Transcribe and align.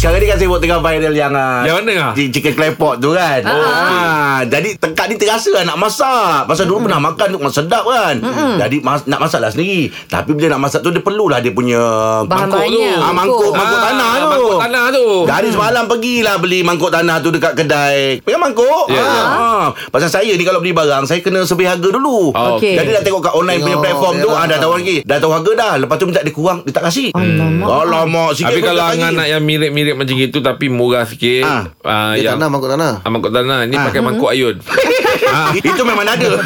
Sekarang 0.00 0.24
ni 0.24 0.32
kan 0.32 0.40
saya 0.40 0.48
buat 0.48 0.64
tengah 0.64 0.80
viral 0.80 1.12
yang 1.12 1.36
uh, 1.36 1.60
Yang 1.68 1.76
mana, 1.84 1.92
ah? 2.00 2.12
Chicken 2.16 2.54
clay 2.56 2.72
pot 2.72 2.96
tu 3.04 3.12
kan 3.12 3.44
oh, 3.44 3.52
ah, 3.52 4.40
Jadi 4.48 4.80
tekak 4.80 5.12
ni 5.12 5.20
terasa 5.20 5.52
lah 5.52 5.68
nak 5.68 5.76
masak 5.76 6.48
Pasal 6.48 6.64
dulu 6.64 6.88
pernah 6.88 7.04
makan 7.04 7.26
tu 7.28 7.36
Memang 7.36 7.52
sedap 7.52 7.84
kan 7.84 8.16
Jadi 8.56 8.80
mas, 8.80 9.04
nak 9.04 9.20
masak 9.20 9.44
lah 9.44 9.52
sendiri 9.52 9.92
Tapi 10.08 10.32
bila 10.32 10.56
nak 10.56 10.64
masak 10.64 10.80
tu 10.80 10.88
Dia 10.88 11.04
perlulah 11.04 11.44
dia 11.44 11.52
punya 11.52 11.84
Bahan-bahannya. 12.24 12.90
Ah, 12.96 13.12
mangkuk, 13.12 13.52
mangkuk 13.52 13.76
Ah, 13.76 13.84
tanah 13.92 14.10
tu. 14.16 14.24
Mangkuk 14.30 14.60
tanah 14.60 14.84
tu. 14.92 15.06
Dari 15.26 15.48
semalam 15.52 15.84
pergilah 15.90 16.36
beli 16.40 16.60
mangkuk 16.62 16.90
tanah 16.92 17.16
tu 17.20 17.28
dekat 17.34 17.52
kedai. 17.58 18.20
Pegang 18.22 18.42
mangkuk. 18.42 18.86
Ya, 18.88 19.02
ha. 19.02 19.04
ya. 19.04 19.24
ha. 19.26 19.60
Pasal 19.90 20.10
saya 20.10 20.32
ni 20.32 20.44
kalau 20.46 20.62
beli 20.62 20.72
barang, 20.72 21.04
saya 21.08 21.20
kena 21.20 21.44
sebih 21.44 21.66
harga 21.66 21.88
dulu. 21.90 22.32
Oh, 22.32 22.56
Okey. 22.56 22.78
Jadi 22.78 22.90
dah 22.94 23.02
tengok 23.02 23.22
kat 23.30 23.34
online 23.34 23.60
punya 23.60 23.76
Tengok, 23.76 23.84
platform 23.84 24.14
tu, 24.22 24.30
ah, 24.32 24.44
dah 24.46 24.58
tahu 24.58 24.72
lagi. 24.78 24.96
Dah 25.04 25.18
tahu 25.18 25.32
harga 25.34 25.52
dah. 25.56 25.72
Lepas 25.82 25.96
tu 25.98 26.04
minta 26.06 26.20
dia 26.22 26.34
kurang, 26.34 26.58
dia 26.62 26.72
tak 26.72 26.84
kasih. 26.90 27.08
Alamak. 27.14 27.68
Alamak, 27.68 28.30
sikit 28.38 28.52
Tapi 28.52 28.60
pun 28.60 28.68
kalau 28.70 28.80
tak 28.80 28.94
Angan 28.94 29.10
bagi. 29.10 29.18
nak 29.18 29.26
yang 29.26 29.42
mirip-mirip 29.42 29.89
macam 29.92 30.14
itu 30.14 30.38
Tapi 30.38 30.66
murah 30.66 31.02
sikit 31.02 31.42
Ah. 31.42 31.62
ah, 31.80 32.12
Dia 32.12 32.26
yang, 32.26 32.36
tanah 32.36 32.48
mangkuk 32.48 32.70
tanah. 32.70 32.92
ah, 32.98 33.08
Mangkuk 33.08 33.30
tanah 33.30 33.64
Ni 33.64 33.74
Ah. 33.74 33.84
pakai 33.84 34.00
mangkuk 34.00 34.28
ayun 34.28 34.56
ah. 35.30 35.50
Itu 35.52 35.82
memang 35.82 36.04
ada 36.04 36.30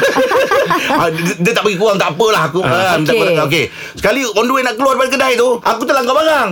Ah, 0.87 1.07
dia, 1.07 1.33
dia 1.39 1.51
tak 1.51 1.61
bagi 1.61 1.75
kurang 1.75 1.95
Tak 1.95 2.13
apalah 2.13 2.47
aku 2.47 2.59
ah, 2.59 2.95
minta 2.95 3.09
Okey. 3.09 3.19
kurang. 3.19 3.45
Okey 3.45 3.63
Sekali 3.93 4.19
on 4.23 4.45
the 4.45 4.53
way 4.53 4.61
nak 4.61 4.75
keluar 4.75 4.93
daripada 4.93 5.11
kedai 5.11 5.33
tu 5.35 5.49
Aku 5.57 5.81
terlanggar 5.83 6.13
barang 6.13 6.49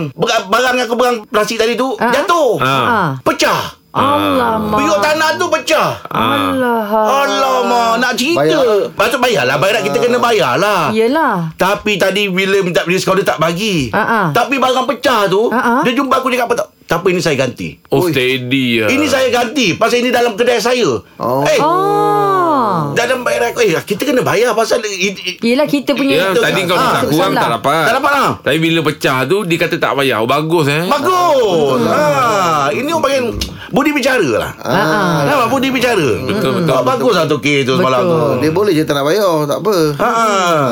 Barang 0.48 0.74
yang 0.74 0.86
aku 0.86 0.96
pegang 0.96 1.16
Plastik 1.26 1.56
tadi 1.56 1.74
tu 1.74 1.94
Ah. 1.96 2.10
Jatuh 2.10 2.50
Ah. 2.58 3.08
Pecah 3.20 3.83
Alamak. 3.94 4.74
Biuk 4.74 4.98
tanah 4.98 5.38
tu 5.38 5.46
pecah 5.48 6.02
Ah. 6.04 6.50
Alah. 6.50 6.82
Alamak 7.22 7.92
Nak 7.96 8.12
cerita 8.14 8.42
Bayar. 8.42 8.90
Patut 8.90 9.18
bayarlah 9.18 9.56
Bayar 9.56 9.80
kita 9.80 9.98
kena 9.98 10.18
bayarlah 10.18 10.90
Yelah. 10.90 11.54
Tapi 11.54 11.94
tadi 11.94 12.26
bila 12.26 12.58
minta 12.60 12.82
diskaun 12.82 13.14
dia 13.14 13.24
tak 13.24 13.38
bagi 13.38 13.94
Ah, 13.94 14.02
ah. 14.02 14.26
Tapi 14.30 14.58
barang 14.58 14.86
pecah 14.88 15.30
tu 15.30 15.46
Ah, 15.48 15.78
ah. 15.78 15.80
Dia 15.80 15.94
jumpa 15.94 16.18
aku 16.18 16.26
cakap 16.28 16.50
apa 16.50 16.54
tak 16.84 17.00
apa 17.00 17.08
ini 17.08 17.16
saya 17.16 17.32
ganti 17.34 17.80
Oh 17.88 18.04
Ui. 18.04 18.12
steady 18.12 18.76
ya. 18.76 18.86
Ini 18.86 19.06
saya 19.06 19.32
ganti 19.32 19.72
Pasal 19.72 20.04
ini 20.04 20.10
dalam 20.10 20.34
kedai 20.34 20.58
saya 20.58 20.84
Oh. 21.16 21.40
Eh 21.42 21.56
Oh. 21.56 22.92
Dalam 22.92 23.24
bayar 23.24 23.50
aku 23.50 23.62
Eh 23.62 23.72
kita 23.78 24.04
kena 24.04 24.20
bayar 24.20 24.52
Pasal 24.52 24.84
Yelah 25.40 25.64
kita 25.64 25.94
punya 25.94 26.12
Ya, 26.14 26.26
tadi 26.34 26.66
kau 26.66 26.74
Ah, 26.74 26.82
minta 26.92 27.00
kurang 27.06 27.32
salah. 27.32 27.40
tak 27.40 27.50
dapat 27.56 27.82
Tak 27.82 27.94
dapat 27.96 28.12
lah 28.12 28.30
Tapi 28.38 28.58
bila 28.58 28.78
pecah 28.82 29.16
tu 29.24 29.36
Dia 29.42 29.56
kata 29.56 29.76
tak 29.78 29.92
payah 29.94 30.18
oh, 30.18 30.28
Bagus 30.28 30.66
eh 30.66 30.84
Bagus 30.84 31.80
ha, 31.86 32.02
Ini 32.68 32.90
orang 32.90 33.02
panggil 33.02 33.24
Budi 33.74 33.90
bicara 33.90 34.22
lah 34.30 34.50
Ah, 34.56 35.26
Nampak 35.26 35.48
budi 35.50 35.68
bicara 35.68 36.08
Betul, 36.22 36.50
betul, 36.56 36.70
Ah, 36.70 36.86
Bagus 36.86 37.10
lah 37.12 37.26
tu 37.26 37.36
K 37.36 37.66
tu 37.66 37.74
semalam 37.74 38.00
tu 38.00 38.14
Betul. 38.14 38.34
Dia 38.38 38.50
boleh 38.52 38.72
je 38.72 38.82
tak 38.82 38.94
nak 38.94 39.04
bayar 39.04 39.34
Tak 39.44 39.58
apa 39.58 39.76
Ha. 39.98 40.10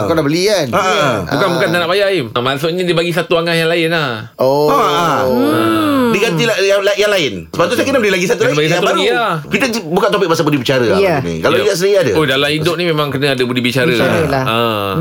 Kau 0.07 0.15
dah 0.15 0.23
beli 0.23 0.47
kan 0.47 0.67
Ha. 0.71 0.87
Bukan 1.27 1.49
bukan 1.53 1.69
tak 1.69 1.79
nak 1.79 1.91
bayar 1.91 2.09
Im 2.09 2.27
Ah, 2.31 2.41
Maksudnya 2.41 2.83
dia 2.83 2.95
bagi 2.95 3.11
satu 3.11 3.35
angan 3.35 3.57
yang 3.57 3.67
lain 3.67 3.91
lah 3.91 4.31
Oh 4.39 4.71
Ha. 4.71 5.19
Diganti 6.13 6.45
lah 6.45 6.57
yang, 6.61 6.81
yang 6.87 7.11
lain 7.11 7.33
Sebab 7.49 7.65
tu 7.67 7.75
saya 7.75 7.85
kena 7.85 7.99
beli 7.99 8.13
lagi 8.13 8.27
satu 8.27 8.41
Kena 8.41 8.53
lagi 8.53 8.59
bagi 8.61 8.69
Yang 8.69 8.77
satu 8.77 8.87
baru 8.87 9.01
lagi 9.01 9.11
lah. 9.11 9.35
Kita 9.43 9.65
buka 9.83 10.07
topik 10.09 10.29
pasal 10.29 10.45
budi 10.45 10.59
bicara 10.59 10.87
lah 10.87 10.99
Ya. 11.01 11.17
ni. 11.19 11.41
Kalau 11.41 11.57
Ya. 11.57 11.65
Ijat 11.65 11.77
sendiri 11.77 11.97
ada 11.99 12.13
Oh 12.15 12.25
dalam 12.25 12.49
hidup 12.49 12.75
ni 12.77 12.85
memang 12.85 13.09
kena 13.09 13.33
ada 13.33 13.43
budi 13.43 13.59
bicara 13.59 13.89
Bicara 13.89 14.21
lah. 14.25 14.45
ah. 14.45 14.93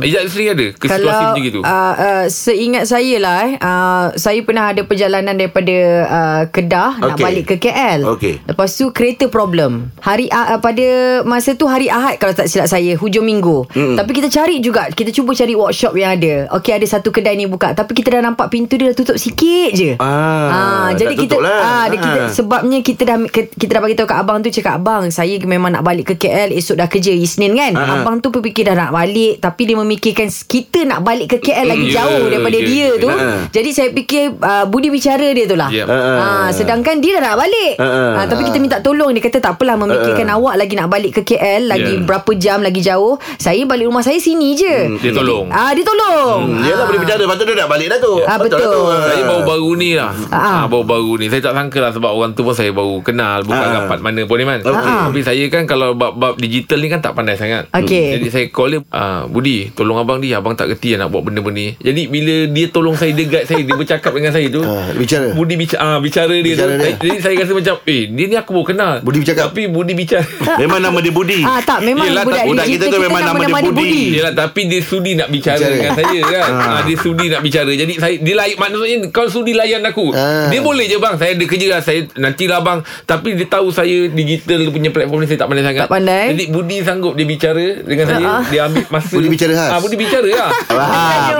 Ijat 0.00 0.22
sendiri 0.26 0.48
ada 0.50 0.66
Ke 0.72 0.86
situasi 0.86 1.04
Kalau 1.12 1.28
macam 1.28 1.44
itu 1.44 1.60
uh, 1.60 1.68
uh, 1.92 2.24
seingat 2.26 2.84
saya 2.86 3.14
lah 3.18 3.36
eh, 3.42 3.52
uh, 3.58 4.04
saya 4.14 4.40
pernah 4.40 4.70
ada 4.70 4.82
perjalanan 4.82 5.34
daripada 5.34 5.76
uh, 6.06 6.42
Kedah 6.48 6.90
nak 6.96 7.14
Okey. 7.14 7.24
Balik 7.42 7.58
ke 7.58 7.68
KL. 7.68 8.00
Okey. 8.14 8.34
Lepas 8.46 8.78
tu 8.78 8.94
kereta 8.94 9.26
problem. 9.26 9.90
Hari 9.98 10.30
uh, 10.30 10.62
pada 10.62 10.86
masa 11.26 11.58
tu 11.58 11.66
hari 11.66 11.90
Ahad 11.90 12.22
kalau 12.22 12.30
tak 12.30 12.46
silap 12.46 12.70
saya, 12.70 12.94
hujung 12.94 13.26
minggu. 13.26 13.66
Mm. 13.74 13.98
Tapi 13.98 14.10
kita 14.14 14.28
cari 14.30 14.62
juga, 14.62 14.86
kita 14.88 15.10
cuba 15.10 15.34
cari 15.34 15.58
workshop 15.58 15.98
yang 15.98 16.14
ada. 16.14 16.46
Okey 16.54 16.72
ada 16.72 16.86
satu 16.86 17.10
kedai 17.10 17.34
ni 17.34 17.50
buka, 17.50 17.74
tapi 17.74 17.92
kita 17.92 18.14
dah 18.14 18.22
nampak 18.22 18.46
pintu 18.48 18.78
dia 18.78 18.94
dah 18.94 18.96
tutup 18.96 19.18
sikit 19.18 19.70
je. 19.74 19.90
Ah, 19.98 20.94
dah 20.94 20.94
jadi 20.94 21.14
kita 21.18 21.36
lah. 21.42 21.60
ah 21.62 21.84
dia 21.88 21.98
kita 21.98 22.10
Ah. 22.12 22.28
sebabnya 22.28 22.78
kita 22.84 23.02
dah 23.02 23.16
kita 23.32 23.72
dah 23.72 23.82
bagi 23.82 23.96
tahu 23.96 24.06
kat 24.06 24.18
abang 24.20 24.38
tu 24.44 24.52
cakap 24.52 24.78
abang 24.78 25.08
saya 25.08 25.40
memang 25.42 25.72
nak 25.72 25.82
balik 25.82 26.12
ke 26.12 26.28
KL 26.28 26.52
esok 26.52 26.76
dah 26.78 26.86
kerja 26.86 27.10
Isnin 27.10 27.56
kan. 27.56 27.72
Ah, 27.74 27.82
ah. 27.82 27.94
Abang 28.04 28.20
tu 28.20 28.28
berfikir 28.30 28.68
dah 28.68 28.76
nak 28.76 28.92
balik 28.92 29.40
tapi 29.40 29.64
dia 29.64 29.74
memikirkan 29.74 30.28
kita 30.28 30.84
nak 30.84 31.02
balik 31.02 31.34
ke 31.34 31.50
KL 31.50 31.66
lagi 31.66 31.80
Ya, 31.82 32.04
jauh 32.04 32.30
daripada 32.30 32.56
ya, 32.56 32.68
dia 32.68 32.88
tu. 32.96 33.08
Ah. 33.10 33.42
Jadi 33.50 33.70
saya 33.74 33.88
fikir 33.90 34.38
uh, 34.38 34.64
budi 34.68 34.88
bicara 34.88 35.28
dia 35.34 35.44
tu 35.44 35.56
lah. 35.56 35.66
Ya. 35.72 35.84
Ah, 35.88 36.48
sedangkan 36.52 37.00
dia 37.00 37.18
nak 37.22 37.34
balik. 37.36 37.72
Ah, 37.76 37.86
ah. 37.86 38.10
Ah, 38.14 38.24
tapi 38.26 38.42
kita 38.42 38.58
minta 38.58 38.78
tolong 38.78 39.10
dia 39.10 39.22
kata 39.22 39.38
tak 39.38 39.54
apalah 39.54 39.74
memikirkan 39.76 40.26
awak 40.28 40.54
lagi 40.56 40.74
nak 40.74 40.88
balik 40.88 41.12
ke 41.14 41.22
KL 41.24 41.68
lagi 41.68 41.94
Ya. 41.94 42.02
berapa 42.02 42.30
jam 42.34 42.58
lagi 42.58 42.80
jauh. 42.80 43.16
Saya 43.36 43.62
balik 43.62 43.86
rumah 43.86 44.00
saya 44.00 44.18
sini 44.18 44.52
je. 44.52 44.98
Dia 44.98 45.12
tolong 45.12 45.46
Ah 45.48 45.70
dia 45.70 45.82
tolong. 45.82 46.48
Hmm, 46.48 46.62
Yelah 46.62 46.84
budi 46.84 46.98
bicara 46.98 47.20
Lepas 47.20 47.36
tu 47.36 47.44
dia 47.44 47.54
nak 47.54 47.68
balik 47.68 47.86
dah 47.88 47.98
tu 47.98 48.14
Ah, 48.20 48.34
lah 48.34 48.36
tu. 48.40 48.44
betul. 48.48 48.92
Saya 48.98 49.22
baru-baru 49.24 49.70
ni 49.74 49.90
lah 49.92 50.10
Ah. 50.28 50.42
ah. 50.58 50.64
Baru-baru 50.66 51.12
ni 51.16 51.26
Saya 51.26 51.40
tak 51.40 51.54
sangka 51.54 51.78
lah 51.78 51.90
Sebab 51.90 52.10
orang 52.10 52.32
tu 52.32 52.42
pun 52.42 52.50
saya 52.50 52.70
baru 52.70 52.98
kenal 53.00 53.42
Bukan 53.42 53.58
Ah. 53.60 53.72
rapat 53.80 53.98
mana 54.00 54.22
pun 54.22 54.34
ni 54.34 54.44
man 54.44 54.58
Okey. 54.58 54.72
Tapi 55.04 55.20
saya 55.22 55.44
kan 55.48 55.62
Kalau 55.64 55.92
bab-bab 55.92 56.34
digital 56.36 56.78
ni 56.78 56.88
kan 56.88 56.98
Tak 56.98 57.12
pandai 57.12 57.34
sangat 57.34 57.68
Okey. 57.70 58.16
Jadi 58.16 58.28
saya 58.28 58.46
call 58.48 58.68
dia 58.70 58.80
ah, 58.90 59.22
Budi 59.24 59.70
Tolong 59.70 59.96
abang 59.96 60.18
dia 60.18 60.36
Abang 60.36 60.52
tak 60.52 60.66
kerti 60.68 60.94
nak 60.94 61.08
buat 61.08 61.22
benda-benda 61.22 61.54
ni 61.54 61.76
Jadi 61.76 62.02
bila 62.06 62.34
dia 62.48 62.66
tolong 62.68 62.94
saya 62.94 63.12
Dia 63.12 63.26
guide 63.26 63.44
saya 63.44 63.60
Dia 63.60 63.74
bercakap 63.74 64.10
dengan 64.10 64.32
saya 64.32 64.46
tu 64.48 64.62
Ah, 64.62 64.88
bicara. 64.92 65.28
Budi 65.32 65.54
bicara, 65.54 65.80
ah, 65.82 65.98
bicara 65.98 66.32
dia 66.32 66.42
Bicara 66.48 66.70
tu 66.70 66.78
dia. 66.78 66.86
Saya- 66.92 67.11
Jadi 67.12 67.20
saya 67.20 67.34
rasa 67.38 67.52
macam 67.52 67.74
Eh 67.84 68.02
dia 68.08 68.24
ni 68.24 68.34
aku 68.34 68.50
baru 68.52 68.66
kenal 68.66 68.92
Budi 68.98 69.20
bercakap. 69.20 69.44
Tapi 69.48 69.62
Budi 69.66 69.92
bicara 69.92 70.24
Memang 70.56 70.80
nama 70.80 70.96
dia 70.96 71.10
Budi 71.10 71.40
Ah 71.40 71.60
tak 71.60 71.80
memang 71.80 72.04
Yelah, 72.04 72.22
budak, 72.22 72.38
tak- 72.38 72.48
budak 72.48 72.64
digital 72.64 72.88
kita 72.88 72.94
tu 72.94 73.00
memang 73.02 73.20
nama 73.22 73.42
dia 73.42 73.54
Budi. 73.70 74.02
Yelah 74.12 74.32
tapi 74.32 74.60
dia 74.64 74.80
sudi 74.80 75.12
nak 75.12 75.28
bicara, 75.28 75.58
Bicara. 75.58 75.72
dengan 75.72 75.92
saya 75.94 76.20
kan 76.22 76.48
ha. 76.50 76.66
Dia 76.82 76.96
sudi 76.96 77.26
nak 77.28 77.40
bicara 77.40 77.70
Jadi 77.70 77.92
saya 77.94 78.14
dia 78.16 78.34
layan 78.34 78.56
Maksudnya 78.56 78.96
kau 79.08 79.26
sudi 79.26 79.52
layan 79.52 79.82
aku 79.82 80.06
Ah. 80.12 80.48
Dia 80.48 80.60
boleh 80.60 80.84
je 80.84 80.96
bang 80.96 81.14
Saya 81.14 81.30
ada 81.32 81.44
kerja 81.44 81.66
lah 81.68 81.80
Saya 81.80 82.00
nantilah 82.14 82.60
bang 82.60 82.78
Tapi 83.02 83.28
dia 83.34 83.46
tahu 83.46 83.68
saya 83.68 83.96
Digital 84.08 84.68
punya 84.68 84.88
platform 84.88 85.20
ni 85.20 85.26
Saya 85.26 85.38
tak 85.38 85.48
pandai 85.48 85.62
sangat 85.62 85.82
Tak 85.82 85.92
pandai. 85.92 86.24
Jadi 86.32 86.44
Budi 86.48 86.76
sanggup 86.80 87.12
dia 87.12 87.24
bicara 87.24 87.66
Dengan 87.82 88.06
saya 88.06 88.20
Ah. 88.24 88.42
Dia 88.44 88.60
ambil 88.64 88.84
masa 88.88 89.12
Budi 89.12 89.28
bicara 89.28 89.52
khas. 89.52 89.70
ah, 89.70 89.78
Budi 89.78 89.96
bicara 89.96 90.28
lah 90.28 90.50
Faham 90.72 91.34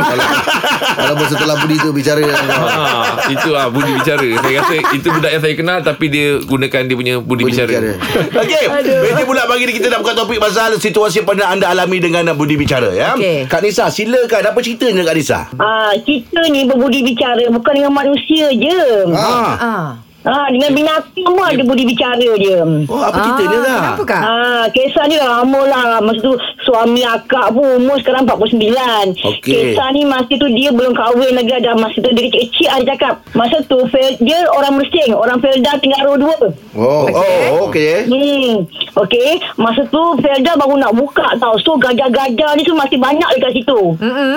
Walaupun 0.94 1.26
setelah 1.28 1.56
budi 1.56 1.76
tu 1.76 1.90
bicara. 1.90 2.20
Ah, 2.22 3.16
itu 3.26 3.50
ah 3.52 3.68
Budi 3.68 3.90
bicara. 3.92 4.26
Saya 4.38 4.54
rasa 4.56 4.74
itu 4.92 5.08
budak 5.08 5.30
yang 5.30 5.42
saya 5.42 5.54
kenal 5.62 5.78
tapi 5.86 6.10
dia 6.10 6.42
gunakan 6.42 6.82
dia 6.90 6.96
punya 6.98 7.14
budi, 7.22 7.46
Budi 7.46 7.54
bicara. 7.54 7.70
bicara. 7.70 7.90
Okey, 8.42 8.64
meja 9.06 9.22
bulat 9.22 9.46
pagi 9.46 9.62
ni 9.70 9.72
kita 9.78 9.86
nak 9.94 10.02
buka 10.02 10.12
topik 10.18 10.42
pasal 10.42 10.74
situasi 10.82 11.22
pernah 11.22 11.54
anda 11.54 11.70
alami 11.70 12.02
dengan 12.02 12.26
Budi 12.34 12.58
bicara 12.58 12.90
ya. 12.90 13.14
Okey. 13.14 13.46
Kak 13.46 13.62
Nisa, 13.62 13.86
silakan 13.88 14.50
apa 14.50 14.58
ceritanya 14.58 15.06
Kak 15.06 15.14
Nisa? 15.14 15.40
Ah, 15.62 15.94
kita 16.02 16.50
ni 16.50 16.66
berbudi 16.66 17.06
bicara 17.06 17.46
bukan 17.48 17.72
dengan 17.78 17.94
manusia 17.94 18.50
je. 18.50 18.82
Ha. 19.14 19.30
Ah. 19.62 19.88
Ah, 20.22 20.46
dengan 20.54 20.70
binatang 20.70 21.34
pun 21.34 21.42
ada 21.42 21.62
budi 21.66 21.82
bicara 21.82 22.30
dia. 22.38 22.62
Oh, 22.62 23.02
apa 23.02 23.26
ceritanya 23.26 23.58
ah, 23.58 23.62
Kak? 23.66 23.78
Kenapa 23.82 24.02
kak? 24.06 24.22
Ah, 24.22 24.64
kisah 24.70 25.04
ni 25.10 25.18
dah 25.18 25.42
lama 25.42 25.60
lah. 25.66 25.98
Masa 25.98 26.22
tu 26.22 26.38
suami 26.62 27.02
akak 27.02 27.50
pun 27.50 27.78
umur 27.78 27.98
sekarang 27.98 28.24
49. 28.24 29.18
Okey. 29.18 29.40
Kisah 29.42 29.88
ni 29.90 30.02
masa 30.04 30.30
tu 30.30 30.48
dia 30.48 30.70
belum 30.70 30.94
kahwin 30.94 31.34
lagi 31.34 31.52
ada. 31.52 31.74
Masa 31.74 31.98
tu 31.98 32.10
dia 32.10 32.26
kecil-kecil 32.26 32.68
ada 32.68 32.84
cakap. 32.88 33.14
Masa 33.32 33.56
tu 33.66 33.78
dia 34.22 34.38
orang 34.48 34.78
Mersing. 34.78 35.12
Orang 35.12 35.38
Felda 35.38 35.76
Tenggara 35.78 36.12
2. 36.14 36.78
Oh, 36.78 37.04
Oh, 37.12 37.68
okey. 37.68 38.08
Hmm. 38.08 38.64
Okey. 38.96 39.30
Masa 39.56 39.82
tu 39.86 40.02
Felda 40.18 40.56
baru 40.56 40.78
nak 40.78 40.94
buka 40.94 41.34
tau. 41.36 41.58
So 41.60 41.76
gajah-gajah 41.76 42.56
ni 42.56 42.62
tu 42.62 42.74
masih 42.74 42.98
banyak 42.98 43.28
dekat 43.36 43.52
situ. 43.54 43.80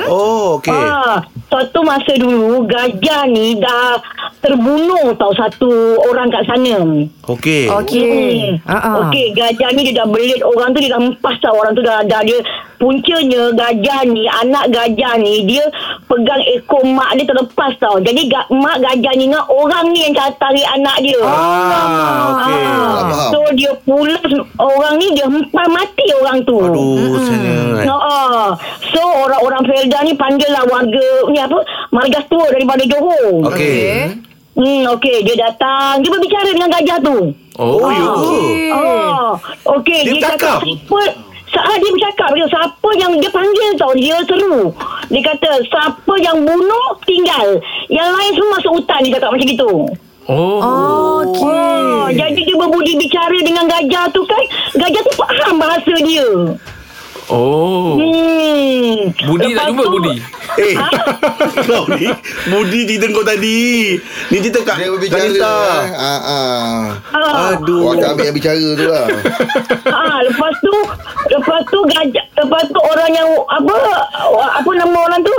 Oh, 0.09 0.59
okey. 0.59 0.73
Ah, 0.73 1.23
satu 1.47 1.79
masa 1.81 2.13
dulu 2.15 2.65
gajah 2.65 3.29
ni 3.29 3.55
dah 3.55 4.01
terbunuh 4.41 5.13
tau 5.15 5.33
satu 5.33 5.69
orang 6.05 6.29
kat 6.29 6.43
sana. 6.45 6.77
Okey. 7.25 7.65
Okey. 7.65 8.57
Hmm. 8.61 8.69
Ah, 8.69 8.77
ah. 8.77 8.95
Okey, 9.07 9.33
gajah 9.33 9.69
ni 9.73 9.89
dia 9.89 10.03
dah 10.03 10.07
belit 10.07 10.41
orang 10.41 10.69
tu 10.71 10.79
dia 10.79 10.93
dah 10.93 11.01
empas 11.01 11.35
tau 11.39 11.55
orang 11.55 11.73
tu 11.73 11.81
dah 11.81 12.05
dah 12.05 12.14
dia 12.23 12.39
puncanya 12.75 13.51
gajah 13.55 13.99
ni 14.07 14.27
anak 14.27 14.71
gajah 14.71 15.15
ni 15.17 15.47
dia 15.47 15.63
pegang 16.05 16.43
ekor 16.53 16.83
mak 16.85 17.15
dia 17.17 17.25
terlepas 17.27 17.71
tau. 17.81 17.97
Jadi 17.99 18.29
ga, 18.29 18.45
mak 18.51 18.79
gajah 18.83 19.13
ni 19.17 19.31
ingat 19.31 19.45
orang 19.49 19.85
ni 19.91 20.05
yang 20.05 20.13
tarik 20.15 20.67
anak 20.75 20.97
dia. 21.01 21.19
Ah, 21.23 22.31
okey. 22.31 22.61
Tak 22.61 23.05
faham. 23.09 23.31
So 23.33 23.39
dia 23.55 23.71
pulas 23.83 24.21
orang 24.59 24.93
ni 25.01 25.07
dia 25.17 25.25
hempal 25.27 25.67
mati 25.71 26.05
orang 26.21 26.37
tu. 26.45 26.57
Aduh, 26.61 27.19
saya. 27.25 27.55
Ha. 27.83 28.53
So 28.93 29.01
orang-orang 29.01 29.63
Felda 29.65 29.99
ni 30.05 30.13
panggil 30.15 30.49
lah 30.51 30.63
warga 30.69 31.09
ni 31.31 31.39
apa 31.41 31.59
margas 31.91 32.25
tua 32.29 32.47
daripada 32.53 32.83
Johor. 32.85 33.49
Okey. 33.51 34.13
Hmm 34.55 34.87
okey 34.95 35.27
dia 35.27 35.35
datang 35.35 35.99
dia 35.99 36.07
berbicara 36.07 36.47
dengan 36.47 36.71
gajah 36.71 36.99
tu. 37.03 37.17
Oh, 37.55 37.87
Oh, 37.87 37.91
ya. 37.91 38.03
Okey. 38.03 38.67
Oh. 38.71 39.27
Okey 39.79 39.99
Dia 40.07 40.11
dia, 40.15 40.23
cakap 40.31 40.59
siapa 40.63 41.01
saat 41.55 41.79
dia 41.79 41.91
bercakap 41.95 42.29
dia 42.35 42.47
siapa 42.51 42.89
yang 42.99 43.11
dia 43.15 43.31
panggil 43.31 43.69
tau 43.79 43.93
dia 43.95 44.19
seru. 44.27 44.75
Dia 45.07 45.21
kata 45.23 45.63
siapa 45.63 46.13
yang 46.19 46.43
bunuh 46.43 46.87
tinggal. 47.07 47.63
Yang 47.87 48.09
lain 48.11 48.31
semua 48.35 48.51
masuk 48.59 48.71
hutan 48.83 48.99
dia 49.07 49.11
cakap 49.15 49.31
macam 49.31 49.47
gitu. 49.47 49.71
Oh. 50.25 51.21
Okey. 51.21 51.45
Oh, 51.45 52.09
jadi 52.09 52.41
dia 52.41 52.57
berbudi 52.57 52.97
bicara 52.97 53.37
dengan 53.45 53.69
gajah 53.69 54.09
tu 54.09 54.25
kan. 54.25 54.43
Gajah 54.73 55.01
tu 55.05 55.13
faham 55.15 55.53
bahasa 55.61 55.93
dia. 56.01 56.27
Oh. 57.27 57.97
Hmm. 57.97 59.09
Budi 59.25 59.49
tak 59.51 59.65
Lepas 59.65 59.67
jumpa 59.67 59.83
tu- 59.83 59.93
Budi? 59.95 60.15
Eh 60.55 60.73
Kau 61.67 61.83
ni 61.89 62.07
Budi 62.47 62.79
cerita 62.85 63.09
kau 63.09 63.25
tadi 63.25 63.97
Ni 64.29 64.37
cerita 64.39 64.61
kat 64.61 64.77
Dia 64.77 64.87
berbicara 64.87 65.25
eh. 65.25 65.89
ah, 65.91 66.21
ah. 66.21 66.79
Aduh 67.51 67.91
Awak 67.91 68.13
ambil 68.13 68.25
yang 68.25 68.35
bicara 68.35 68.67
tu 68.71 68.85
lah 68.85 69.05
Ah, 69.89 70.17
lepas 70.21 70.53
tu 70.59 70.73
lepas 71.27 71.59
tu 71.65 71.79
gajah 71.87 72.25
lepas 72.35 72.63
tu 72.63 72.79
orang 72.79 73.11
yang 73.11 73.29
apa 73.47 73.75
apa 74.29 74.69
nama 74.71 74.97
orang 75.01 75.21
tu 75.21 75.35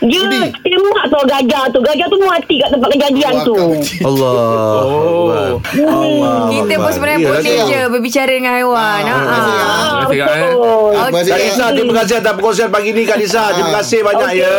dia 0.00 0.20
Budi. 0.20 0.38
tembak 0.62 1.04
tau 1.08 1.22
gajah 1.24 1.64
tu. 1.68 1.78
Gajah 1.80 2.06
tu 2.06 2.16
mati 2.20 2.54
kat 2.56 2.68
tempat 2.70 2.88
kejadian 2.94 3.32
tu. 3.42 3.54
Allah. 4.00 4.34
Oh. 4.78 5.58
Allah 5.74 6.34
Kita 6.48 6.74
pun 6.78 6.90
sebenarnya 6.90 7.18
boleh 7.20 7.56
je 7.66 7.80
berbicara 7.88 8.30
dengan 8.30 8.52
haiwan. 8.54 9.02
Ha. 9.02 9.16
Ah, 9.18 10.06
Terima 10.06 10.06
kasih, 10.06 10.18
Kak, 10.18 10.28
eh. 10.30 10.42
betul. 10.48 11.74
Terima 11.74 11.94
kasih, 11.98 12.14
atas 12.16 12.32
perkongsian 12.32 12.70
pagi 12.70 12.90
ni 12.92 13.02
Kak 13.02 13.18
Nisa. 13.18 13.44
Terima 13.50 13.70
kasih 13.76 13.98
banyak 14.00 14.30
ya. 14.34 14.54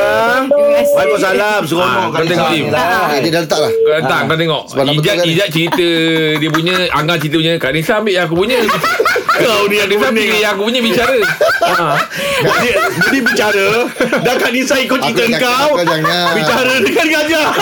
Terima 0.45 0.69
kasih. 0.75 0.93
Waalaikumsalam. 0.93 1.61
Seronok 1.63 1.89
Ah, 1.89 2.07
Kak. 2.11 2.51
Eh, 3.09 3.19
Dia 3.19 3.31
dah 3.31 3.41
letak 3.41 3.59
lah. 3.59 3.71
Datang 3.97 4.21
kau 4.25 4.37
tengok. 4.37 4.61
Ijat 4.91 5.15
kan? 5.15 5.25
Cerita 5.49 5.87
Dia 6.37 6.49
punya 6.49 6.75
Angah 6.91 7.15
cerita 7.15 7.35
punya. 7.37 7.53
Kak 7.55 7.71
Nisa 7.71 7.93
ambil 7.97 8.13
yang 8.13 8.25
aku 8.27 8.35
punya 8.35 8.57
Kau 9.39 9.71
ni 9.71 9.75
yang 9.79 9.89
Nisa 9.89 10.07
pilih 10.11 10.37
yang 10.39 10.51
aku 10.55 10.61
punya 10.67 10.81
bicara 10.83 11.19
ha. 11.63 11.95
Dia, 12.59 12.73
dia 13.11 13.21
bicara 13.23 13.67
Dan 14.23 14.35
Kak 14.35 14.51
Nisa 14.51 14.75
ikut 14.79 14.99
cerita 14.99 15.37
kau 15.39 15.79
jangan. 15.79 16.35
Bicara 16.35 16.73
dengan 16.83 17.05
gajah 17.07 17.47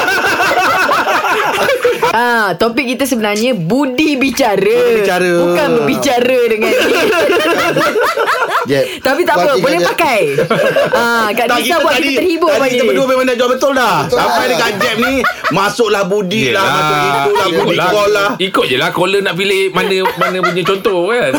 Ah, 2.17 2.55
topik 2.55 2.87
kita 2.87 3.03
sebenarnya 3.03 3.53
budi 3.53 4.15
bicara. 4.17 4.57
Budi 4.57 5.05
bicara. 5.05 5.31
Bukan 5.43 5.67
berbicara 5.77 6.39
dengan 6.49 6.71
dia. 6.71 7.03
Jeb, 8.67 8.83
Tapi 8.99 9.21
tak 9.23 9.35
apa, 9.35 9.55
boleh 9.55 9.79
Jeb. 9.79 9.87
pakai. 9.87 10.19
Ah, 10.99 11.29
Kak 11.29 11.45
Tak, 11.47 11.57
Nisa 11.59 11.77
buat 11.79 11.93
kita 11.95 12.11
terhibur 12.17 12.49
tadi 12.49 12.69
kita 12.73 12.83
berdua 12.83 13.05
memang 13.07 13.25
dah 13.25 13.35
jawab 13.35 13.51
betul 13.53 13.71
dah 13.71 13.97
Betul 14.03 14.17
Sampai 14.17 14.37
lah. 14.39 14.49
dekat 14.51 14.71
Jeb 14.77 14.97
ni 14.99 15.13
Masuklah 15.49 16.03
Budi 16.03 16.43
lah. 16.49 16.65
Masuk 16.65 16.97
itu 16.97 17.31
lah 17.31 17.47
Budi 17.55 17.77
call 17.77 18.09
lah 18.09 18.29
Ikut 18.37 18.65
je 18.65 18.75
lah 18.75 18.89
Caller 18.89 19.21
nak 19.21 19.35
pilih 19.35 19.61
Mana 19.71 19.95
mana 20.17 20.37
punya 20.41 20.63
contoh 20.63 20.99
kan 21.07 21.31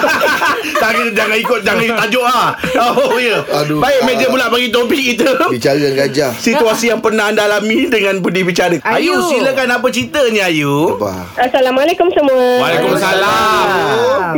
Tak 0.80 0.90
kena 0.90 1.10
jangan 1.12 1.36
ikut 1.36 1.60
Jangan 1.62 1.84
tajuk 2.00 2.24
lah 2.24 2.46
Oh 2.90 3.16
ya 3.16 3.38
Aduh. 3.54 3.78
Baik 3.78 4.00
meja 4.04 4.26
pula 4.26 4.48
bagi 4.48 4.68
topik 4.68 5.00
kita 5.06 5.30
Bicara 5.46 5.76
dengan 5.76 5.94
gajah 5.98 6.30
Situasi 6.34 6.84
yang 6.88 7.00
pernah 7.00 7.28
anda 7.28 7.44
alami 7.44 7.86
Dengan 7.86 8.18
Budi 8.18 8.42
bicara 8.42 8.74
Ayu, 8.90 9.12
Ayu. 9.12 9.14
silakan 9.28 9.68
apa 9.70 9.86
ceritanya 9.88 10.48
Ayu 10.48 10.96
Apa? 10.96 11.12
Assalamualaikum 11.40 12.08
semua 12.10 12.42
Waalaikumsalam. 12.60 14.34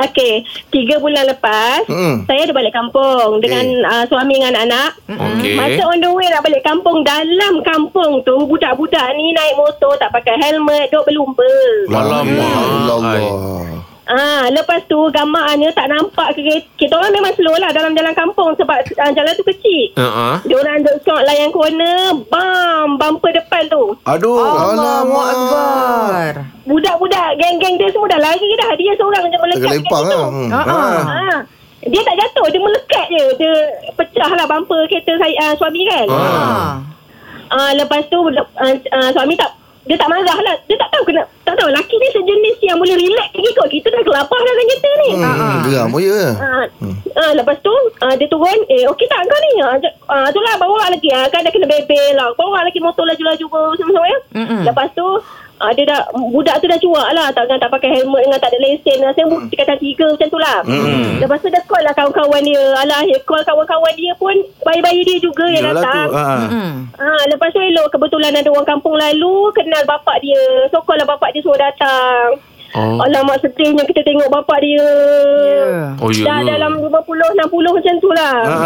Okey, 0.00 0.34
tiga 0.70 1.00
bulan 1.08 1.24
lepas 1.26 1.80
Hmm. 1.88 2.28
saya 2.28 2.44
ada 2.44 2.52
balik 2.52 2.74
kampung 2.76 3.40
dengan 3.40 3.64
uh, 3.88 4.04
suami 4.06 4.36
dengan 4.36 4.52
anak-anak. 4.54 4.90
Okey. 5.08 5.56
Masa 5.56 5.82
on 5.88 5.98
the 5.98 6.10
way 6.12 6.28
nak 6.28 6.44
balik 6.44 6.62
kampung 6.62 7.00
dalam 7.00 7.64
kampung 7.64 8.20
tu 8.22 8.36
budak-budak 8.44 9.08
ni 9.16 9.32
naik 9.32 9.56
motor 9.56 9.96
tak 9.96 10.12
pakai 10.12 10.36
helmet 10.36 10.92
duk 10.92 11.08
berlumba. 11.08 11.48
Alamak. 11.88 12.92
Allah 12.92 13.87
Ah, 14.08 14.48
lepas 14.48 14.80
tu 14.88 14.96
gambarnya 15.12 15.68
tak 15.76 15.92
nampak 15.92 16.32
kereta. 16.32 16.64
Kita 16.80 16.96
orang 16.96 17.12
memang 17.12 17.36
slow 17.36 17.52
lah 17.60 17.68
dalam 17.70 17.92
jalan 17.92 18.16
kampung 18.16 18.56
sebab 18.56 18.80
uh, 18.80 19.12
jalan 19.12 19.32
tu 19.36 19.44
kecil. 19.44 19.92
uh-huh. 19.94 20.40
Dia 20.48 20.56
orang 20.56 20.80
duk 20.80 20.96
shot 21.04 21.20
layan 21.22 21.52
corner, 21.52 22.16
bam, 22.32 22.96
bumper 22.96 23.36
depan 23.36 23.68
tu. 23.68 23.92
Aduh 24.08 24.40
Allahu 24.40 25.12
Akbar. 25.12 26.32
Budak-budak 26.64 27.36
geng-geng 27.36 27.76
dia 27.76 27.92
semua 27.92 28.08
dah 28.08 28.20
lari 28.20 28.48
dah. 28.56 28.70
Dia 28.74 28.92
seorang 28.96 29.28
je 29.28 29.38
melekat. 29.38 29.70
Situ. 29.76 29.92
lah 29.92 30.24
hmm. 30.24 30.48
Ah, 30.48 30.64
ah. 30.64 31.00
Ha. 31.04 31.36
Dia 31.78 32.02
tak 32.02 32.16
jatuh 32.18 32.46
Dia 32.50 32.58
melekat 32.58 33.06
je 33.06 33.22
Dia 33.38 33.52
pecah 33.94 34.30
lah 34.34 34.50
bumper 34.50 34.82
kereta 34.90 35.14
saya 35.14 35.34
uh, 35.46 35.52
suami 35.54 35.86
kan 35.86 36.06
Ah. 36.10 36.82
uh, 37.48 37.70
Lepas 37.78 38.02
tu 38.10 38.18
uh, 38.18 38.42
uh, 38.74 39.08
Suami 39.14 39.38
tak 39.38 39.54
Dia 39.88 39.96
tak 39.96 40.06
marah 40.06 40.38
lah. 40.38 40.56
Dia 40.64 40.76
tak 40.76 40.88
tahu 40.90 41.02
kena 41.02 41.24
Tak 41.42 41.56
tahu. 41.56 41.68
Laki 41.68 41.94
ni 41.94 42.08
sejenis 42.10 42.56
yang 42.62 42.76
boleh 42.76 42.92
relax 42.94 43.28
lagi 43.32 43.50
kot. 43.52 43.68
Kita 43.68 43.88
dah 43.88 44.02
kelapar 44.02 44.38
dalam 44.38 44.64
kereta 44.66 44.90
ni. 44.94 45.10
Hmm, 45.10 45.24
hmm, 45.24 45.56
Geram 45.64 45.86
pun 45.88 46.00
ya. 46.00 46.20
Ah, 46.36 46.64
ah, 47.18 47.32
lepas 47.32 47.56
tu 47.58 47.72
ah, 47.98 48.12
dia 48.12 48.28
turun 48.28 48.60
eh 48.68 48.84
okey 48.86 49.06
tak 49.06 49.24
kau 49.24 49.38
ni? 49.38 49.50
Ah, 49.58 49.76
j- 49.76 49.96
ah, 50.06 50.28
tu 50.28 50.38
lah 50.38 50.54
bawa 50.54 50.86
lagi. 50.86 51.08
Ah, 51.10 51.24
kan 51.26 51.40
dah 51.40 51.48
kena 51.48 51.64
bebel 51.66 52.12
lah. 52.14 52.28
Bawa 52.34 52.62
lagi 52.62 52.78
motor 52.78 53.02
laju-laju 53.02 53.44
sama-sama 53.74 54.06
ya. 54.06 54.18
Mm-mm. 54.36 54.62
lepas 54.62 54.92
tu 54.92 55.06
ah, 55.60 55.72
dia 55.74 55.84
dah 55.86 56.00
budak 56.14 56.56
tu 56.62 56.66
dah 56.66 56.78
cuak 56.78 57.08
lah 57.14 57.28
tak, 57.34 57.50
tak 57.50 57.70
pakai 57.70 57.90
helmet 57.98 58.22
dengan 58.24 58.38
tak 58.38 58.50
ada 58.54 58.58
lesen 58.62 58.98
lah 59.02 59.10
saya 59.14 59.26
bukti 59.26 59.54
kata 59.54 59.74
tiga 59.78 60.06
macam 60.10 60.28
tu 60.30 60.40
lah 60.40 60.58
Mm. 60.68 61.22
lepas 61.22 61.38
tu 61.40 61.48
dia 61.48 61.62
call 61.64 61.82
lah 61.82 61.94
kawan-kawan 61.94 62.42
dia 62.44 62.62
alah 62.82 63.00
call 63.24 63.42
kawan-kawan 63.46 63.92
dia 63.94 64.12
pun 64.18 64.34
bayi-bayi 64.66 65.00
dia 65.06 65.16
juga 65.22 65.44
yang 65.48 65.64
Yalah 65.64 65.74
tu 65.74 65.86
datang 65.86 66.08
ha. 66.12 66.24
Hmm. 66.48 66.72
Ah, 66.98 67.22
lepas 67.30 67.48
tu 67.54 67.60
elok 67.62 67.86
kebetulan 67.94 68.34
ada 68.34 68.48
orang 68.50 68.68
kampung 68.68 68.96
lalu 68.98 69.50
kenal 69.54 69.82
bapak 69.86 70.18
dia. 70.20 70.66
So 70.74 70.82
call 70.82 70.98
lah 70.98 71.06
bapak 71.06 71.30
dia 71.30 71.40
suruh 71.46 71.58
datang. 71.58 72.42
Oh. 72.76 73.00
Alamak 73.00 73.40
sedihnya 73.40 73.86
kita 73.88 74.04
tengok 74.04 74.28
bapak 74.28 74.60
dia. 74.60 74.76
Ya. 74.82 75.96
Oh, 76.02 76.10
Dah 76.12 76.40
dalam 76.44 76.84
50 76.84 76.90
60 76.92 77.76
macam 77.80 77.94
tu 78.02 78.10
lah. 78.12 78.36
Ha. 78.44 78.58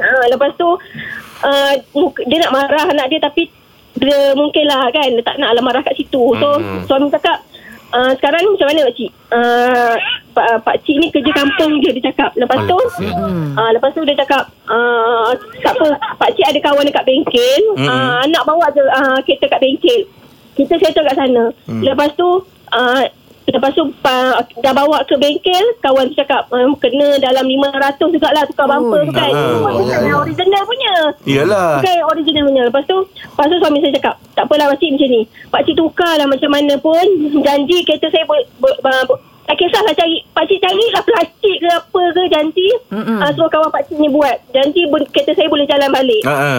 Ha, 0.00 0.08
lepas 0.32 0.50
tu 0.56 0.68
uh, 1.44 1.72
dia 2.24 2.38
nak 2.40 2.52
marah 2.54 2.86
anak 2.88 3.10
dia 3.10 3.20
tapi 3.20 3.50
dia 4.00 4.32
mungkin 4.32 4.64
lah 4.64 4.88
kan 4.88 5.12
tak 5.20 5.36
nak 5.36 5.52
lah 5.52 5.62
marah 5.62 5.84
kat 5.84 5.94
situ. 5.94 6.32
So 6.40 6.48
Hmm. 6.56 6.82
suami 6.88 7.12
cakap 7.12 7.44
uh, 7.92 8.12
sekarang 8.16 8.40
ni 8.42 8.48
macam 8.56 8.68
mana 8.72 8.80
Pak 8.88 8.94
Cik? 8.96 9.10
Uh, 9.30 9.94
Pak, 10.30 10.46
Pak 10.64 10.76
Cik 10.82 10.96
ni 10.96 11.06
kerja 11.12 11.32
kampung 11.36 11.72
je 11.78 11.90
dia 11.92 12.08
cakap. 12.08 12.30
Lepas 12.34 12.64
tu 12.64 12.78
kesian. 12.96 13.54
uh, 13.54 13.70
lepas 13.76 13.90
tu 13.92 14.02
dia 14.02 14.16
cakap 14.16 14.48
uh, 14.66 15.30
tak 15.60 15.74
apa 15.76 15.86
Pak 16.16 16.30
Cik 16.32 16.46
ada 16.48 16.58
kawan 16.64 16.84
dekat 16.84 17.04
bengkel. 17.04 17.62
Mm-mm. 17.76 17.86
Uh, 17.86 18.22
nak 18.28 18.42
bawa 18.44 18.66
je 18.72 18.82
uh, 18.82 19.18
kereta 19.22 19.46
kat 19.46 19.60
bengkel. 19.60 20.00
Kita 20.56 20.74
settle 20.76 21.06
kat 21.06 21.16
sana. 21.16 21.44
Lepas 21.68 22.10
tu 22.16 22.28
uh, 22.72 23.02
Lepas 23.50 23.74
tu 23.74 23.82
uh, 23.82 24.32
dah 24.60 24.72
bawa 24.72 25.02
ke 25.04 25.14
bengkel 25.14 25.64
Kawan 25.78 26.08
tu 26.08 26.16
cakap 26.16 26.46
um, 26.48 26.72
Kena 26.74 27.18
dalam 27.18 27.42
500 27.42 27.98
jugalah 28.08 28.42
Tukar 28.46 28.66
bumper 28.66 29.02
tu 29.04 29.12
kan? 29.12 29.30
ah, 29.30 29.58
Bukan 29.74 29.98
yang 30.00 30.18
original 30.18 30.62
punya. 30.62 30.94
Iyalah. 31.22 31.70
Bukan 31.78 31.92
yang 31.92 32.08
original 32.08 32.42
punya. 32.46 32.62
Lepas 32.66 32.84
tu 32.86 32.96
Lepas 33.02 33.46
tu 33.46 33.56
suami 33.58 33.78
saya 33.78 33.92
cakap 33.94 34.14
Tak 34.32 34.44
apalah 34.46 34.66
pakcik 34.70 34.90
macam 34.94 35.08
ni. 35.08 35.22
Pakcik 35.50 35.74
tukar 35.74 36.12
lah 36.14 36.26
macam 36.26 36.50
mana 36.50 36.74
pun. 36.78 37.06
Janji 37.40 37.82
kereta 37.82 38.06
saya 38.08 38.24
boleh 38.24 38.46
ber, 38.56 38.74
ber, 38.80 38.96
ber, 39.04 39.18
Tak 39.44 39.56
kisahlah 39.58 39.92
cari. 39.92 40.16
Pakcik 40.30 40.58
carilah 40.58 41.02
plastik 41.02 41.56
ke 41.58 41.68
apa 41.68 42.02
ke 42.14 42.22
Janji. 42.30 42.68
Uh, 42.88 43.30
Suruh 43.34 43.50
kawan 43.50 43.70
pakcik 43.70 43.96
ni 43.96 44.06
buat. 44.06 44.36
Janji 44.50 44.86
ber, 44.86 45.02
kereta 45.10 45.34
saya 45.34 45.48
boleh 45.48 45.66
jalan 45.66 45.90
balik. 45.90 46.22
Ha. 46.22 46.34
ha. 46.34 46.54